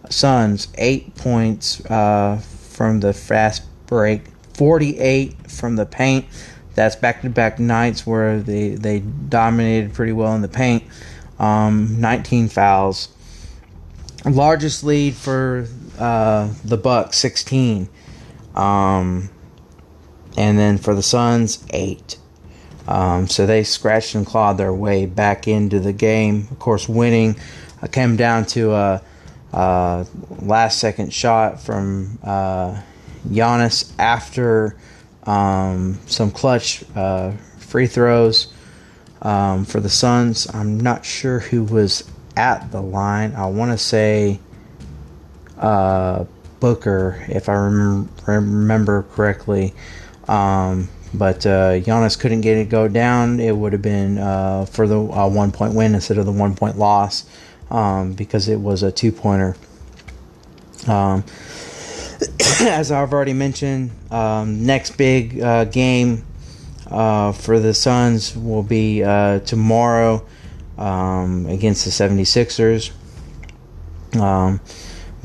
Suns, 0.08 0.68
eight 0.76 1.14
points 1.16 1.84
uh, 1.86 2.40
from 2.70 3.00
the 3.00 3.12
fast 3.12 3.62
break, 3.86 4.22
48 4.54 5.50
from 5.50 5.76
the 5.76 5.86
paint. 5.86 6.26
That's 6.74 6.96
back 6.96 7.22
to 7.22 7.30
back 7.30 7.58
nights 7.58 8.06
where 8.06 8.40
they, 8.40 8.70
they 8.70 9.00
dominated 9.00 9.94
pretty 9.94 10.12
well 10.12 10.34
in 10.34 10.42
the 10.42 10.48
paint. 10.48 10.82
Um, 11.38 12.00
19 12.00 12.48
fouls. 12.48 13.08
Largest 14.24 14.82
lead 14.82 15.14
for 15.14 15.68
uh, 15.98 16.52
the 16.64 16.76
Bucks, 16.76 17.18
16. 17.18 17.88
Um, 18.54 19.30
and 20.36 20.58
then 20.58 20.78
for 20.78 20.94
the 20.94 21.02
Suns, 21.02 21.64
8. 21.70 22.18
Um, 22.86 23.28
so 23.28 23.46
they 23.46 23.64
scratched 23.64 24.14
and 24.14 24.26
clawed 24.26 24.58
their 24.58 24.72
way 24.72 25.06
back 25.06 25.48
into 25.48 25.80
the 25.80 25.92
game. 25.92 26.48
Of 26.50 26.58
course, 26.58 26.88
winning 26.88 27.36
uh, 27.82 27.86
came 27.86 28.16
down 28.16 28.46
to 28.46 28.72
a, 28.72 29.02
a 29.52 30.06
last 30.40 30.78
second 30.78 31.12
shot 31.12 31.60
from 31.60 32.18
uh, 32.22 32.80
Giannis 33.28 33.92
after 33.98 34.76
um, 35.24 35.98
some 36.06 36.30
clutch 36.30 36.84
uh, 36.94 37.32
free 37.58 37.86
throws 37.86 38.52
um, 39.22 39.64
for 39.64 39.80
the 39.80 39.88
Suns. 39.88 40.52
I'm 40.54 40.78
not 40.78 41.04
sure 41.04 41.40
who 41.40 41.64
was 41.64 42.04
at 42.36 42.70
the 42.70 42.82
line. 42.82 43.34
I 43.34 43.46
want 43.46 43.72
to 43.72 43.78
say 43.78 44.40
uh, 45.58 46.24
Booker, 46.60 47.24
if 47.28 47.48
I 47.48 47.54
rem- 47.54 48.10
remember 48.26 49.02
correctly. 49.02 49.74
Um, 50.28 50.88
but 51.12 51.46
uh, 51.46 51.78
Giannis 51.80 52.18
couldn't 52.18 52.40
get 52.40 52.58
it 52.58 52.68
go 52.68 52.88
down. 52.88 53.38
It 53.38 53.56
would 53.56 53.72
have 53.72 53.82
been 53.82 54.18
uh, 54.18 54.64
for 54.66 54.86
the 54.86 54.98
uh, 54.98 55.28
one 55.28 55.52
point 55.52 55.74
win 55.74 55.94
instead 55.94 56.18
of 56.18 56.26
the 56.26 56.32
one 56.32 56.56
point 56.56 56.76
loss 56.76 57.24
um, 57.70 58.14
because 58.14 58.48
it 58.48 58.60
was 58.60 58.82
a 58.82 58.90
two 58.90 59.12
pointer. 59.12 59.56
Um, 60.88 61.24
as 62.60 62.90
I've 62.90 63.12
already 63.12 63.32
mentioned, 63.32 63.90
um, 64.10 64.66
next 64.66 64.96
big 64.96 65.40
uh, 65.40 65.64
game 65.64 66.24
uh, 66.86 67.32
for 67.32 67.58
the 67.58 67.74
Suns 67.74 68.36
will 68.36 68.62
be 68.62 69.02
uh, 69.02 69.40
tomorrow 69.40 70.24
um, 70.78 71.46
against 71.46 71.84
the 71.84 71.90
76ers. 71.90 72.92
Um, 74.20 74.60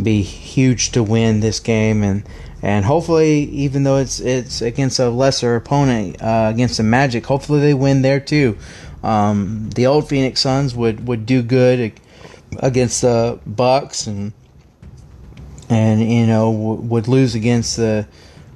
be 0.01 0.21
huge 0.21 0.91
to 0.91 1.03
win 1.03 1.41
this 1.41 1.59
game 1.59 2.03
and 2.03 2.23
and 2.61 2.85
hopefully 2.85 3.43
even 3.43 3.83
though 3.83 3.97
it's 3.97 4.19
it's 4.19 4.61
against 4.61 4.99
a 4.99 5.09
lesser 5.09 5.55
opponent 5.55 6.21
uh, 6.21 6.49
against 6.53 6.77
the 6.77 6.83
Magic, 6.83 7.25
hopefully 7.25 7.59
they 7.59 7.73
win 7.73 8.01
there 8.01 8.19
too. 8.19 8.57
Um, 9.03 9.69
the 9.75 9.85
old 9.85 10.09
Phoenix 10.09 10.41
Suns 10.41 10.75
would 10.75 11.07
would 11.07 11.25
do 11.25 11.41
good 11.41 11.93
against 12.57 13.01
the 13.01 13.39
Bucks 13.45 14.07
and 14.07 14.33
and 15.70 16.01
you 16.01 16.26
know 16.26 16.51
w- 16.51 16.82
would 16.82 17.07
lose 17.07 17.36
against 17.36 17.78
the 17.78 18.07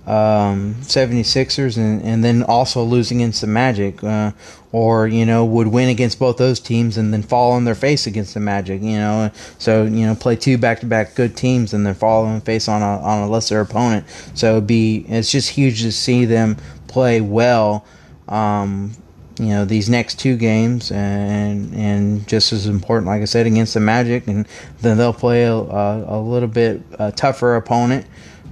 um, 0.05 0.75
76ers 0.81 1.77
and, 1.77 2.01
and 2.01 2.23
then 2.23 2.43
also 2.43 2.83
lose 2.83 3.09
against 3.11 3.39
the 3.39 3.47
Magic, 3.47 4.03
uh, 4.03 4.31
or 4.73 5.07
you 5.07 5.25
know 5.25 5.45
would 5.45 5.67
win 5.67 5.87
against 5.87 6.19
both 6.19 6.37
those 6.37 6.59
teams 6.59 6.97
and 6.97 7.13
then 7.13 7.23
fall 7.23 7.53
on 7.53 7.63
their 7.63 7.75
face 7.75 8.05
against 8.05 8.33
the 8.33 8.39
Magic. 8.41 8.81
You 8.81 8.97
know, 8.97 9.31
so 9.59 9.83
you 9.85 10.05
know 10.05 10.15
play 10.15 10.35
two 10.35 10.57
back 10.57 10.81
to 10.81 10.85
back 10.85 11.15
good 11.15 11.37
teams 11.37 11.73
and 11.73 11.85
then 11.85 11.93
fall 11.93 12.25
on 12.25 12.41
face 12.41 12.67
on 12.67 12.81
a 12.81 13.01
on 13.01 13.23
a 13.23 13.29
lesser 13.29 13.61
opponent. 13.61 14.05
So 14.33 14.53
it'd 14.53 14.67
be 14.67 15.05
it's 15.07 15.31
just 15.31 15.49
huge 15.49 15.81
to 15.83 15.91
see 15.91 16.25
them 16.25 16.57
play 16.87 17.21
well. 17.21 17.85
Um, 18.27 18.91
you 19.39 19.47
know 19.47 19.65
these 19.65 19.89
next 19.89 20.19
two 20.19 20.37
games 20.37 20.91
and 20.91 21.73
and 21.73 22.27
just 22.27 22.53
as 22.53 22.67
important 22.67 23.07
like 23.07 23.21
i 23.21 23.25
said 23.25 23.47
against 23.47 23.73
the 23.73 23.79
magic 23.79 24.27
and 24.27 24.47
then 24.81 24.97
they'll 24.97 25.13
play 25.13 25.43
a, 25.43 25.53
a, 25.53 26.19
a 26.19 26.19
little 26.21 26.47
bit 26.47 26.81
a 26.99 27.11
tougher 27.11 27.55
opponent 27.55 28.05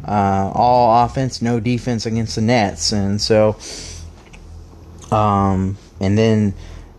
uh, 0.08 0.52
all 0.56 1.06
offense 1.06 1.42
no 1.42 1.60
defense 1.60 2.08
against 2.08 2.36
the 2.36 2.42
nets 2.42 2.92
and 2.92 3.22
so 3.22 3.56
um, 5.12 5.78
and 6.00 6.18
then 6.18 6.54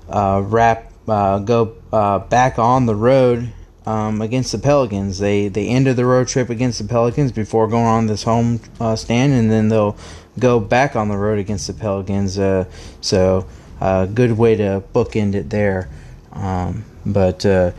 uh, 0.08 0.40
wrap 0.44 0.92
uh, 1.08 1.38
go 1.40 1.74
uh, 1.92 2.20
back 2.20 2.58
on 2.58 2.86
the 2.86 2.94
road 2.94 3.52
um, 3.86 4.22
against 4.22 4.52
the 4.52 4.58
Pelicans. 4.58 5.18
They 5.18 5.48
they 5.48 5.68
ended 5.68 5.96
the 5.96 6.06
road 6.06 6.28
trip 6.28 6.50
against 6.50 6.78
the 6.78 6.86
Pelicans 6.86 7.32
before 7.32 7.66
going 7.68 7.86
on 7.86 8.06
this 8.06 8.22
home 8.22 8.60
uh, 8.80 8.96
stand, 8.96 9.32
and 9.32 9.50
then 9.50 9.68
they'll 9.68 9.96
go 10.38 10.60
back 10.60 10.94
on 10.94 11.08
the 11.08 11.16
road 11.16 11.38
against 11.38 11.66
the 11.66 11.72
Pelicans. 11.72 12.38
Uh, 12.38 12.66
so 13.00 13.46
a 13.82 14.06
good 14.06 14.32
way 14.38 14.54
to 14.54 14.82
bookend 14.94 15.34
it 15.34 15.50
there. 15.50 15.88
Um, 16.32 16.84
but 17.04 17.44
uh, 17.44 17.72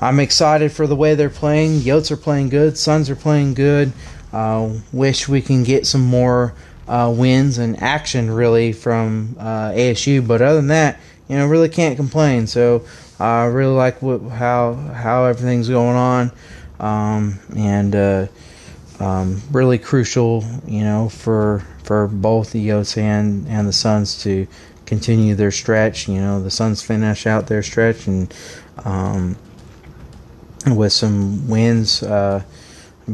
I'm 0.00 0.18
excited 0.20 0.72
for 0.72 0.86
the 0.86 0.96
way 0.96 1.14
they're 1.14 1.30
playing. 1.30 1.80
Yotes 1.80 2.10
are 2.10 2.16
playing 2.16 2.48
good. 2.48 2.76
Suns 2.76 3.08
are 3.08 3.16
playing 3.16 3.54
good. 3.54 3.92
Uh, 4.32 4.70
wish 4.92 5.28
we 5.28 5.40
can 5.40 5.62
get 5.62 5.86
some 5.86 6.02
more 6.02 6.54
uh, 6.88 7.12
wins 7.16 7.58
and 7.58 7.80
action 7.82 8.30
really 8.30 8.72
from 8.72 9.36
uh, 9.38 9.70
ASU. 9.70 10.26
But 10.26 10.42
other 10.42 10.56
than 10.56 10.68
that, 10.68 10.98
you 11.28 11.36
know, 11.36 11.46
really 11.46 11.68
can't 11.68 11.96
complain. 11.96 12.46
So 12.46 12.84
I 13.20 13.44
really 13.44 13.74
like 13.74 14.02
what, 14.02 14.20
how 14.30 14.74
how 14.74 15.24
everything's 15.26 15.68
going 15.68 15.96
on, 15.96 16.32
um, 16.80 17.38
and 17.56 17.94
uh, 17.94 18.26
um, 18.98 19.42
really 19.52 19.78
crucial, 19.78 20.44
you 20.66 20.82
know, 20.82 21.08
for 21.08 21.62
for 21.84 22.08
both 22.08 22.52
the 22.52 22.66
Yotes 22.66 22.96
and 22.96 23.46
and 23.48 23.68
the 23.68 23.72
Suns 23.72 24.22
to 24.22 24.46
continue 24.88 25.34
their 25.34 25.50
stretch. 25.50 26.08
You 26.08 26.20
know, 26.20 26.42
the 26.42 26.50
Suns 26.50 26.82
finish 26.82 27.26
out 27.26 27.46
their 27.46 27.62
stretch 27.62 28.06
and 28.06 28.34
um, 28.84 29.36
with 30.66 30.92
some 30.92 31.46
wins. 31.48 32.02
Uh, 32.02 32.42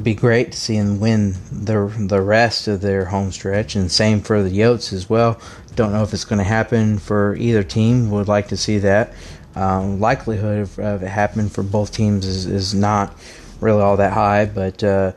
be 0.02 0.14
great 0.14 0.52
to 0.52 0.58
see 0.58 0.78
them 0.78 0.98
win 0.98 1.34
the 1.52 1.92
the 1.98 2.20
rest 2.20 2.66
of 2.68 2.80
their 2.80 3.04
home 3.06 3.30
stretch, 3.30 3.74
and 3.76 3.90
same 3.90 4.20
for 4.20 4.42
the 4.42 4.50
Yotes 4.50 4.92
as 4.92 5.10
well. 5.10 5.40
Don't 5.74 5.92
know 5.92 6.02
if 6.02 6.12
it's 6.12 6.24
going 6.24 6.38
to 6.38 6.44
happen 6.44 6.98
for 6.98 7.34
either 7.36 7.62
team. 7.62 8.10
Would 8.10 8.28
like 8.28 8.48
to 8.48 8.56
see 8.56 8.78
that. 8.78 9.12
Um, 9.56 10.00
likelihood 10.00 10.58
of, 10.58 10.78
of, 10.80 11.02
it 11.04 11.08
happening 11.08 11.48
for 11.48 11.62
both 11.62 11.92
teams 11.92 12.26
is, 12.26 12.46
is 12.46 12.74
not 12.74 13.16
really 13.60 13.80
all 13.80 13.96
that 13.98 14.12
high, 14.12 14.46
but 14.46 14.82
uh, 14.82 15.12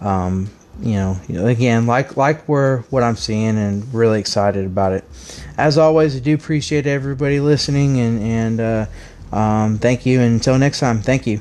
um, 0.00 0.48
you 0.80 0.94
know, 0.94 1.46
again, 1.46 1.86
like 1.86 2.16
like 2.16 2.48
we're 2.48 2.80
what 2.82 3.02
I'm 3.02 3.16
seeing, 3.16 3.58
and 3.58 3.92
really 3.94 4.20
excited 4.20 4.64
about 4.64 4.92
it. 4.92 5.04
As 5.58 5.78
always, 5.78 6.16
I 6.16 6.20
do 6.20 6.34
appreciate 6.34 6.86
everybody 6.86 7.40
listening, 7.40 8.00
and 8.00 8.22
and 8.22 8.60
uh, 8.60 9.36
um, 9.36 9.78
thank 9.78 10.06
you. 10.06 10.20
Until 10.20 10.58
next 10.58 10.80
time, 10.80 11.02
thank 11.02 11.26
you. 11.26 11.40